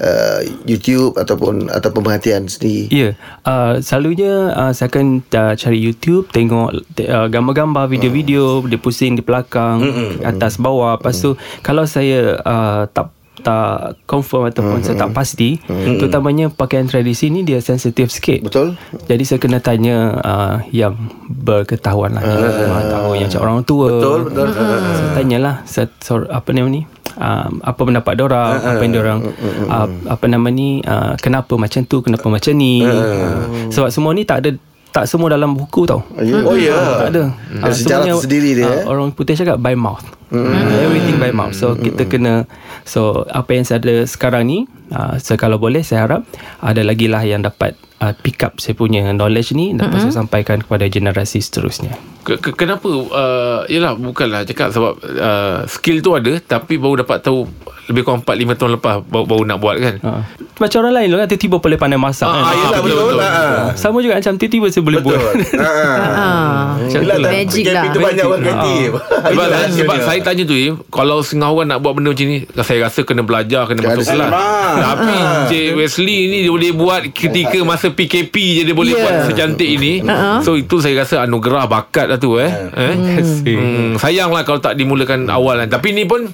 uh, 0.01 0.40
YouTube 0.64 1.18
ataupun 1.18 1.68
atau 1.68 1.90
pemerhatian 1.92 2.47
sendiri. 2.49 2.88
Ya, 2.88 2.99
yeah. 2.99 3.12
uh, 3.44 3.85
selalunya 3.85 4.55
uh, 4.55 4.73
saya 4.73 4.88
akan 4.88 5.21
uh, 5.29 5.55
cari 5.59 5.79
YouTube 5.79 6.31
tengok 6.33 6.73
uh, 7.05 7.29
gambar-gambar, 7.29 7.90
video-video 7.90 8.64
dia 8.64 8.81
pusing 8.81 9.18
di 9.18 9.23
belakang, 9.23 9.85
mm-hmm. 9.85 10.25
atas 10.25 10.57
bawah. 10.57 10.97
Lepas 10.97 11.21
tu 11.21 11.37
kalau 11.61 11.85
saya 11.85 12.40
uh, 12.40 12.88
tak 12.88 13.17
tak 13.42 13.96
confirm 14.05 14.51
ataupun 14.51 14.83
mm-hmm. 14.83 14.94
saya 14.94 15.03
tak 15.07 15.11
pasti, 15.14 15.59
mm-hmm. 15.59 15.96
terutamanya 15.98 16.46
pakaian 16.51 16.87
tradisi 16.87 17.31
ni 17.31 17.46
dia 17.46 17.62
sensitif 17.62 18.11
sikit. 18.11 18.46
Betul? 18.46 18.74
Jadi 19.07 19.22
saya 19.24 19.38
kena 19.38 19.59
tanya 19.62 19.96
uh, 20.20 20.57
yang 20.74 20.94
berketahuan 21.29 22.18
lah, 22.18 22.22
yang 22.22 22.88
tahu 22.90 23.11
yang 23.16 23.29
macam 23.31 23.42
orang 23.44 23.61
tua. 23.64 23.88
Betul, 23.88 24.20
betul. 24.31 24.48
Saya 24.53 25.11
tanyalah 25.14 25.55
saya, 25.64 25.87
apa 26.31 26.48
nama 26.55 26.68
ni? 26.68 26.83
Um, 27.18 27.59
apa 27.66 27.81
pendapat 27.83 28.14
orang 28.22 28.62
apa 28.62 28.83
yang 28.87 28.94
orang 29.03 29.20
uh, 29.66 29.90
apa 30.07 30.24
nama 30.31 30.55
ni 30.55 30.79
uh, 30.87 31.18
kenapa 31.18 31.59
macam 31.59 31.83
tu 31.83 31.98
kenapa 31.98 32.31
macam 32.31 32.55
ni 32.55 32.79
uh, 32.87 33.42
sebab 33.74 33.90
semua 33.90 34.14
ni 34.14 34.22
tak 34.22 34.38
ada 34.38 34.55
tak 34.94 35.11
semua 35.11 35.27
dalam 35.27 35.53
buku 35.59 35.83
tau 35.83 36.07
Oh 36.46 36.55
ya. 36.55 36.79
tak 37.03 37.11
ada 37.11 37.35
Ada 37.59 37.74
sejarah 37.74 38.07
semuanya, 38.07 38.14
tersendiri 38.22 38.51
dia, 38.55 38.70
eh? 38.70 38.83
orang 38.87 39.11
putih 39.11 39.35
cakap 39.35 39.59
by 39.59 39.74
mouth 39.74 40.07
everything 40.31 41.18
by 41.18 41.35
mouth 41.35 41.59
so 41.59 41.74
kita 41.74 42.07
kena 42.07 42.46
so 42.88 43.29
apa 43.29 43.53
yang 43.53 43.68
saya 43.68 43.85
ada 43.85 44.09
sekarang 44.09 44.48
ni 44.48 44.59
uh, 44.90 45.14
so 45.16 45.35
kalau 45.35 45.57
boleh 45.57 45.81
saya 45.81 46.05
harap 46.05 46.22
ada 46.59 46.81
lagi 46.81 47.07
lah 47.07 47.20
yang 47.20 47.40
dapat 47.40 47.72
uh, 47.98 48.12
pick 48.14 48.40
up 48.40 48.57
saya 48.57 48.72
punya 48.72 49.05
knowledge 49.09 49.53
ni 49.53 49.72
dapat 49.72 49.98
mm-hmm. 49.98 50.03
saya 50.05 50.18
sampaikan 50.18 50.59
kepada 50.61 50.87
generasi 50.87 51.38
seterusnya 51.38 51.94
Ke- 52.18 52.37
ke- 52.37 52.53
Kenapa 52.53 52.85
uh, 52.85 53.64
Yelah 53.66 53.96
bukanlah 53.96 54.44
cakap 54.44 54.68
Sebab 54.68 55.01
uh, 55.01 55.64
Skill 55.64 56.05
tu 56.05 56.12
ada 56.12 56.37
Tapi 56.37 56.77
baru 56.77 57.01
dapat 57.01 57.24
tahu 57.24 57.48
Lebih 57.88 58.05
kurang 58.05 58.20
4-5 58.20 58.53
tahun 58.53 58.70
lepas 58.77 58.94
Baru, 59.01 59.24
baru 59.24 59.42
nak 59.46 59.57
buat 59.57 59.81
kan 59.81 59.94
uh, 60.05 60.20
macam 60.59 60.83
orang 60.83 60.94
lain 60.98 61.09
lah 61.09 61.18
kan 61.22 61.29
tiba-tiba 61.31 61.57
boleh 61.57 61.79
pandai 61.79 61.96
masak 61.96 62.27
Ah, 62.27 62.35
kan 62.35 62.42
Ah, 62.42 62.53
yelah 62.53 62.81
betul, 62.83 62.98
betul. 62.98 63.07
betul. 63.09 63.20
Ah. 63.22 63.66
sama 63.72 63.96
juga 64.03 64.14
macam 64.18 64.35
tiba-tiba 64.37 64.66
saya 64.68 64.83
boleh 64.83 64.98
Betul. 64.98 65.14
buat 65.14 65.35
Ha. 65.57 65.70
Ah. 65.70 66.64
Macam 66.77 67.01
Yelah 67.01 67.16
tu 67.16 67.22
lah. 67.22 67.31
Magic 67.33 67.64
lah. 67.64 67.85
tu 67.87 68.01
banyak 68.03 68.24
orang 68.27 68.42
sebab, 68.42 68.59
sebab 69.24 69.46
hasilnya. 69.48 70.05
saya 70.05 70.20
tanya 70.20 70.42
tu 70.44 70.57
Kalau 70.90 71.16
setengah 71.22 71.48
orang 71.48 71.68
nak 71.70 71.79
buat 71.81 71.92
benda 71.94 72.11
macam 72.11 72.27
ni 72.27 72.38
Saya 72.59 72.79
rasa 72.85 73.01
kena 73.03 73.22
belajar 73.22 73.64
Kena 73.64 73.81
masuk 73.81 74.03
kelas 74.03 74.11
alamak. 74.11 74.42
Tapi 74.79 75.17
Cik 75.47 75.69
Wesley 75.75 76.19
ni 76.27 76.38
Dia 76.43 76.53
boleh 76.53 76.73
buat 76.73 77.03
Ketika 77.09 77.59
masa 77.62 77.91
PKP 77.91 78.35
je 78.55 78.62
Dia 78.64 78.73
boleh 78.73 78.91
Yeah. 78.91 79.05
buat 79.05 79.17
secantik 79.29 79.69
ini. 79.69 80.01
So 80.41 80.55
itu 80.55 80.81
saya 80.81 80.99
rasa 80.99 81.23
Anugerah 81.23 81.67
bakat 81.67 82.09
lah 82.09 82.17
tu 82.17 82.35
eh, 82.37 82.49
eh? 82.73 82.95
Hmm, 83.45 83.95
Sayang 83.95 84.31
lah 84.31 84.43
Kalau 84.43 84.59
tak 84.59 84.75
dimulakan 84.75 85.29
awal 85.29 85.61
kan. 85.61 85.79
Tapi 85.79 85.93
ni 85.93 86.03
pun 86.03 86.27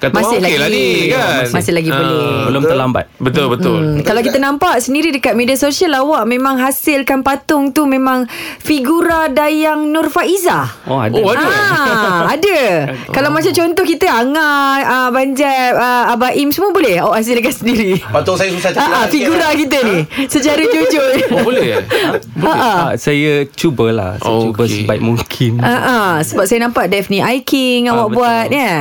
Kata 0.00 0.14
Masih 0.14 0.26
orang 0.34 0.42
okey 0.42 0.48
lagi. 0.50 0.56
lah 0.56 0.68
ni 0.70 0.84
kan? 1.06 1.44
Masih 1.50 1.72
lagi 1.72 1.90
Ah, 1.90 1.96
boleh. 1.98 2.32
Belum 2.46 2.62
terlambat. 2.64 3.04
Betul 3.16 3.46
betul. 3.48 3.78
Hmm, 3.78 4.00
kalau 4.00 4.20
kita 4.20 4.38
nampak 4.38 4.80
sendiri 4.80 5.08
dekat 5.10 5.34
media 5.34 5.54
sosial 5.54 5.92
awak 5.94 6.24
memang 6.24 6.56
hasilkan 6.56 7.20
patung 7.20 7.68
tu 7.68 7.84
memang 7.84 8.24
figura 8.58 9.28
Dayang 9.28 9.84
Nur 9.86 10.08
Faizah. 10.08 10.64
oh 10.86 10.98
ada. 10.98 11.14
Oh 11.14 11.28
ada? 11.28 11.44
Ah, 11.44 12.20
ada. 12.30 12.60
Kalau 13.14 13.28
macam 13.28 13.50
contoh 13.50 13.84
kita 13.84 14.08
Angah, 14.08 14.64
uh, 14.80 15.08
Banjat, 15.10 15.72
uh, 15.72 16.10
Abah 16.10 16.32
Im 16.32 16.48
semua 16.48 16.70
boleh? 16.70 16.96
Awak 16.96 17.16
hasilkan 17.18 17.52
sendiri. 17.52 18.00
Patung 18.00 18.34
saya 18.34 18.48
susah 18.48 18.70
cari 18.70 18.80
Ah, 18.80 18.86
ah, 18.86 18.92
lah 18.96 19.06
figura 19.06 19.38
lah. 19.42 19.52
kita 19.52 19.78
ni 19.82 19.96
secara 20.26 20.62
jujur. 20.62 21.10
Oh 21.30 21.44
boleh 21.44 21.66
eh? 21.74 21.82
Ah, 22.40 22.48
ah. 22.48 22.56
Ah, 22.56 22.90
saya 22.96 23.44
cubalah 23.46 24.16
saya 24.16 24.32
Oh, 24.32 24.48
cuba 24.48 24.64
sebaik 24.64 24.98
mungkin. 24.98 25.60
Ah, 25.60 25.76
ah, 25.76 26.12
sebab 26.20 26.44
saya 26.44 26.62
nampak 26.62 26.88
Daphne 26.88 27.20
Eye 27.20 27.42
King 27.42 27.86
awak 27.86 28.08
betul. 28.08 28.16
buat 28.16 28.46
ya. 28.48 28.74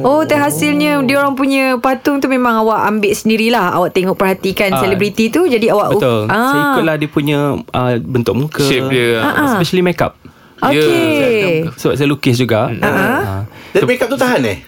Oh, 0.00 0.22
terhasilnya 0.62 1.00
dia 1.02 1.16
orang 1.16 1.32
punya 1.32 1.64
patung 1.76 2.20
tu 2.20 2.26
memang 2.26 2.60
awak 2.60 2.84
ambil 2.86 3.10
sendirilah. 3.10 3.72
Awak 3.72 3.90
tengok 3.90 4.14
perhatikan 4.14 4.68
Ah, 4.70 4.78
selebriti 4.78 5.26
tu 5.26 5.44
jadi 5.44 5.72
awak 5.72 5.96
betul 5.96 6.20
Ah. 6.26 6.36
saya 6.46 6.62
ikutlah 6.70 6.94
dia 6.96 7.08
punya 7.08 7.38
uh, 7.56 7.92
bentuk 7.98 8.34
muka 8.36 8.60
Shape 8.60 8.88
dia. 8.88 9.18
Ah. 9.18 9.50
especially 9.50 9.80
makeup 9.80 10.14
Okey. 10.60 11.72
sebab 11.72 11.94
saya 11.96 12.04
lukis 12.04 12.36
juga 12.36 12.68
uh, 12.68 13.48
Dan 13.72 13.82
makeup 13.86 14.06
tu 14.06 14.18
tahan 14.18 14.44
eh? 14.44 14.60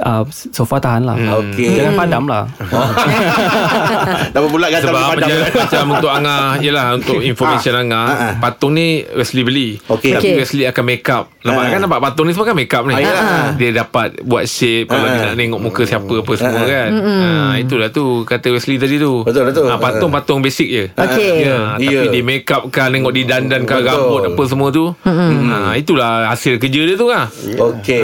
Uh, 0.00 0.22
so 0.28 0.62
far 0.62 0.78
tahan 0.78 1.02
lah 1.02 1.16
Okey. 1.38 1.76
jangan 1.76 1.94
padam 1.96 2.24
lah 2.24 2.44
Nama 4.28 4.46
pula 4.46 4.66
kata 4.68 4.84
Sebab 4.84 5.00
padam. 5.08 5.28
macam, 5.28 5.38
macam 5.54 5.84
untuk 5.90 6.10
Angah 6.10 6.44
Yelah 6.58 6.86
untuk 6.94 7.18
information 7.30 7.72
Ah, 7.72 7.80
Angah 7.80 8.04
ah, 8.04 8.14
ah. 8.14 8.32
Patung 8.38 8.72
ni 8.72 8.86
Wesley 9.08 9.42
beli 9.42 9.68
Okey. 9.86 10.12
Tapi 10.12 10.22
Okey. 10.24 10.34
Wesley 10.36 10.64
akan 10.64 10.84
make 10.84 11.06
up 11.06 11.30
Nampak 11.40 11.56
Ah. 11.58 11.68
kan 11.68 11.80
nampak 11.80 12.00
patung 12.00 12.26
ni 12.26 12.32
semua 12.32 12.46
kan 12.46 12.56
make 12.56 12.70
up 12.70 12.84
ni 12.84 12.94
Ah, 12.94 13.00
yalah. 13.00 13.46
Dia 13.54 13.70
dapat 13.76 14.22
buat 14.22 14.44
shape 14.44 14.86
Kalau 14.86 15.00
Ah. 15.00 15.10
dia 15.10 15.22
nak 15.24 15.36
tengok 15.36 15.60
muka 15.60 15.82
siapa 15.84 16.12
apa 16.14 16.32
semua 16.34 16.62
kan 16.64 16.88
ah, 16.92 17.52
Itulah 17.56 17.88
tu 17.88 18.04
kata 18.22 18.46
Wesley 18.50 18.76
tadi 18.76 18.96
tu 18.96 19.22
Betul, 19.22 19.42
betul. 19.46 19.66
Ah, 19.66 19.78
Patung-patung 19.78 20.40
basic 20.40 20.68
je 20.68 20.84
Okey. 20.92 21.32
Ya, 21.44 21.76
Tapi 21.76 21.86
Ya. 21.88 22.00
dia 22.08 22.22
make 22.22 22.48
up 22.48 22.68
kan 22.68 22.90
Tengok 22.90 23.12
dia 23.12 23.24
dandankan 23.28 23.78
Betul. 23.78 23.88
rambut 23.88 24.22
apa 24.28 24.42
semua 24.44 24.68
tu 24.70 24.84
ah, 25.04 25.72
Itulah 25.74 26.28
hasil 26.28 26.58
kerja 26.58 26.80
dia 26.84 26.94
tu 26.94 27.06
lah 27.06 27.26
Okey. 27.48 28.02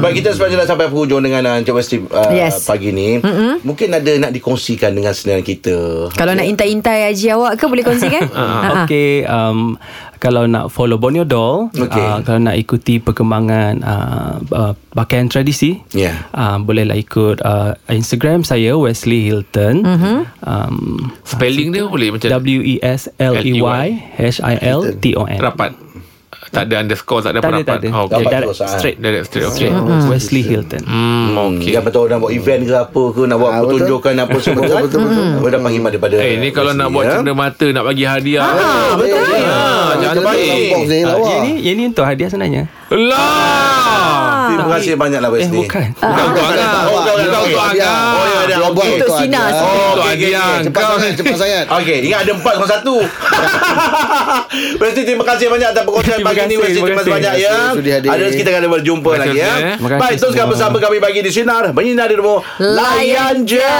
Baik 0.00 0.20
kita 0.20 0.32
dah 0.32 0.66
sampai 0.66 0.86
penghujung 0.86 1.22
dengan 1.30 1.46
uh, 1.46 1.56
Encik 1.56 1.72
Westi 1.72 1.96
uh, 2.02 2.30
Yes. 2.34 2.66
pagi 2.66 2.90
ni. 2.90 3.22
Mm-hmm. 3.22 3.62
Mungkin 3.62 3.88
ada 3.94 4.10
nak 4.18 4.34
dikongsikan 4.34 4.90
dengan 4.90 5.14
senayan 5.14 5.46
kita. 5.46 6.10
Kalau 6.12 6.34
nak 6.34 6.42
intai-intai 6.42 7.06
haji 7.06 7.26
awak 7.30 7.54
ke 7.54 7.64
boleh 7.64 7.86
kongsikan? 7.86 8.26
Ha, 8.30 8.44
ha. 8.44 8.70
Okay 8.84 9.22
um, 9.24 9.78
Kalau 10.16 10.44
nak 10.44 10.68
follow 10.68 10.96
Borneo 10.96 11.24
Doll 11.24 11.68
Okey. 11.72 11.96
uh, 11.96 12.20
Kalau 12.20 12.40
nak 12.40 12.56
ikuti 12.56 12.98
perkembangan 12.98 13.80
uh, 13.80 14.34
uh, 14.52 14.72
Pakaian 14.92 15.28
tradisi 15.28 15.80
Ya. 15.92 16.28
uh, 16.32 16.56
Bolehlah 16.58 16.96
ikut 16.96 17.40
uh, 17.40 17.72
Instagram 17.88 18.42
saya 18.42 18.76
Wesley 18.76 19.28
Hilton 19.28 19.84
mm-hmm. 19.84 20.18
um, 20.42 21.08
Spelling 21.22 21.70
dia 21.70 21.84
boleh 21.86 22.12
macam 22.12 22.28
E 22.28 22.34
W-E-S-L-E-Y 22.36 23.86
H-I-L-T-O-N 24.18 25.38
Rapat 25.40 25.89
Tak 26.30 26.62
ada 26.64 26.74
underscore 26.78 27.20
Tak 27.20 27.32
ada 27.32 27.38
Tak 27.38 27.48
ada, 27.48 27.58
rapat 27.58 27.66
tak 27.66 27.78
ada. 27.80 27.88
oh, 27.90 28.02
okay. 28.06 28.22
Direct, 28.24 28.54
ah. 28.56 28.70
straight 28.72 28.96
Direct 28.96 29.24
straight 29.26 29.46
Okay 29.48 29.68
Mm. 29.70 30.06
Wesley 30.06 30.42
Hilton 30.42 30.82
Hmm, 30.84 31.34
okay. 31.36 31.70
Yang 31.72 31.84
betul 31.84 32.06
nak 32.06 32.18
buat 32.18 32.32
event 32.32 32.60
ke 32.62 32.74
apa 32.76 33.02
ke 33.08 33.22
Nak 33.24 33.36
buat 33.36 33.50
betul. 33.50 33.62
pertunjukan 33.68 34.12
apa 34.16 34.36
semua 34.38 34.60
Betul, 34.60 34.70
kan 34.70 34.82
betul, 34.84 35.00
betul. 35.02 35.24
Boleh 35.36 35.50
dah 35.50 35.60
panggil 35.60 35.82
daripada 35.84 36.14
Eh 36.16 36.34
ni 36.36 36.48
kalau 36.50 36.72
nak 36.72 36.88
buat 36.88 37.04
ya. 37.04 37.12
cenderamata 37.12 37.66
Nak 37.68 37.84
bagi 37.84 38.04
hadiah 38.04 38.42
Ah, 38.42 38.54
betul. 38.94 39.18
Ah, 39.18 39.90
jangan 39.92 40.14
Kita 40.14 40.20
baik. 40.22 40.38
dalam 40.40 40.70
box 40.70 40.84
ni 40.86 41.00
lawa. 41.02 41.26
Yang 41.26 41.40
ni 41.40 41.52
Yang 41.60 41.74
ni 41.74 41.84
untuk 41.88 42.04
hadiah 42.04 42.28
sebenarnya 42.28 42.62
Lah 42.90 44.46
Terima 44.48 44.66
kasih 44.72 44.92
banyak 44.96 45.18
lah 45.18 45.28
Eh 45.28 45.34
Wesley 45.36 45.58
bukan 45.60 45.86
Bukan 45.92 46.24
untuk 46.24 46.44
Angah 46.44 46.70
Oh, 46.80 46.86
bukan, 46.86 46.86
Bukan 46.86 46.94
bukan. 46.96 47.09
Untuk. 47.42 47.60
Angah 47.60 47.98
Oh, 48.10 48.24
ya, 48.26 48.56
Okey. 48.60 48.90
Untuk 48.92 49.12
hadiah. 49.12 49.48
Oh, 49.50 49.90
untuk 49.90 50.04
okey. 50.06 50.30
Cepat 50.66 50.82
sangat 50.86 51.12
Cepat 51.14 51.36
sangat 51.36 51.64
Okey, 51.78 51.98
ingat 52.06 52.18
ada 52.22 52.32
empat 52.34 52.54
kosong 52.56 52.70
satu. 52.70 52.94
Wesley 54.80 55.04
terima 55.04 55.24
kasih 55.24 55.46
banyak 55.46 55.68
atas 55.70 55.82
perkongsian 55.82 56.20
pagi 56.20 56.40
ni 56.40 56.46
kasih, 56.46 56.58
Wesley. 56.58 56.74
terima 56.74 56.86
Terima 56.86 57.00
kasih 57.00 57.12
banyak 57.12 57.34
ya. 57.36 57.54
Hadir. 57.70 58.10
Ada 58.10 58.24
kita 58.32 58.48
akan 58.50 58.62
berjumpa 58.70 59.10
lagi 59.16 59.38
ya. 59.38 59.52
eh. 59.56 59.76
Baik, 59.78 60.16
teruskan 60.18 60.46
bersama 60.48 60.76
kami 60.78 60.96
pagi 60.98 61.20
di 61.20 61.30
Sinar. 61.30 61.64
Menyinar 61.70 62.08
di 62.08 62.16
rumah. 62.16 62.40
Layan 62.58 63.44
je. 63.44 63.70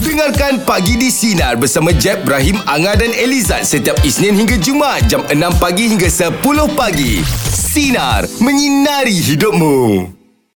Dengarkan 0.00 0.60
Pagi 0.60 0.96
di 0.96 1.08
Sinar 1.08 1.56
bersama 1.56 1.92
Jeb, 1.92 2.22
Ibrahim, 2.22 2.58
Anga 2.66 2.94
dan 2.94 3.12
Elizad 3.12 3.62
setiap 3.62 3.96
Isnin 4.02 4.34
hingga 4.34 4.58
Jumaat 4.58 5.06
jam 5.06 5.22
6 5.22 5.34
pagi 5.56 5.88
hingga 5.88 6.08
10 6.08 6.42
pagi. 6.72 7.22
Sinar. 7.46 8.26
Menyinari 8.38 9.14
hidupmu. 9.16 10.19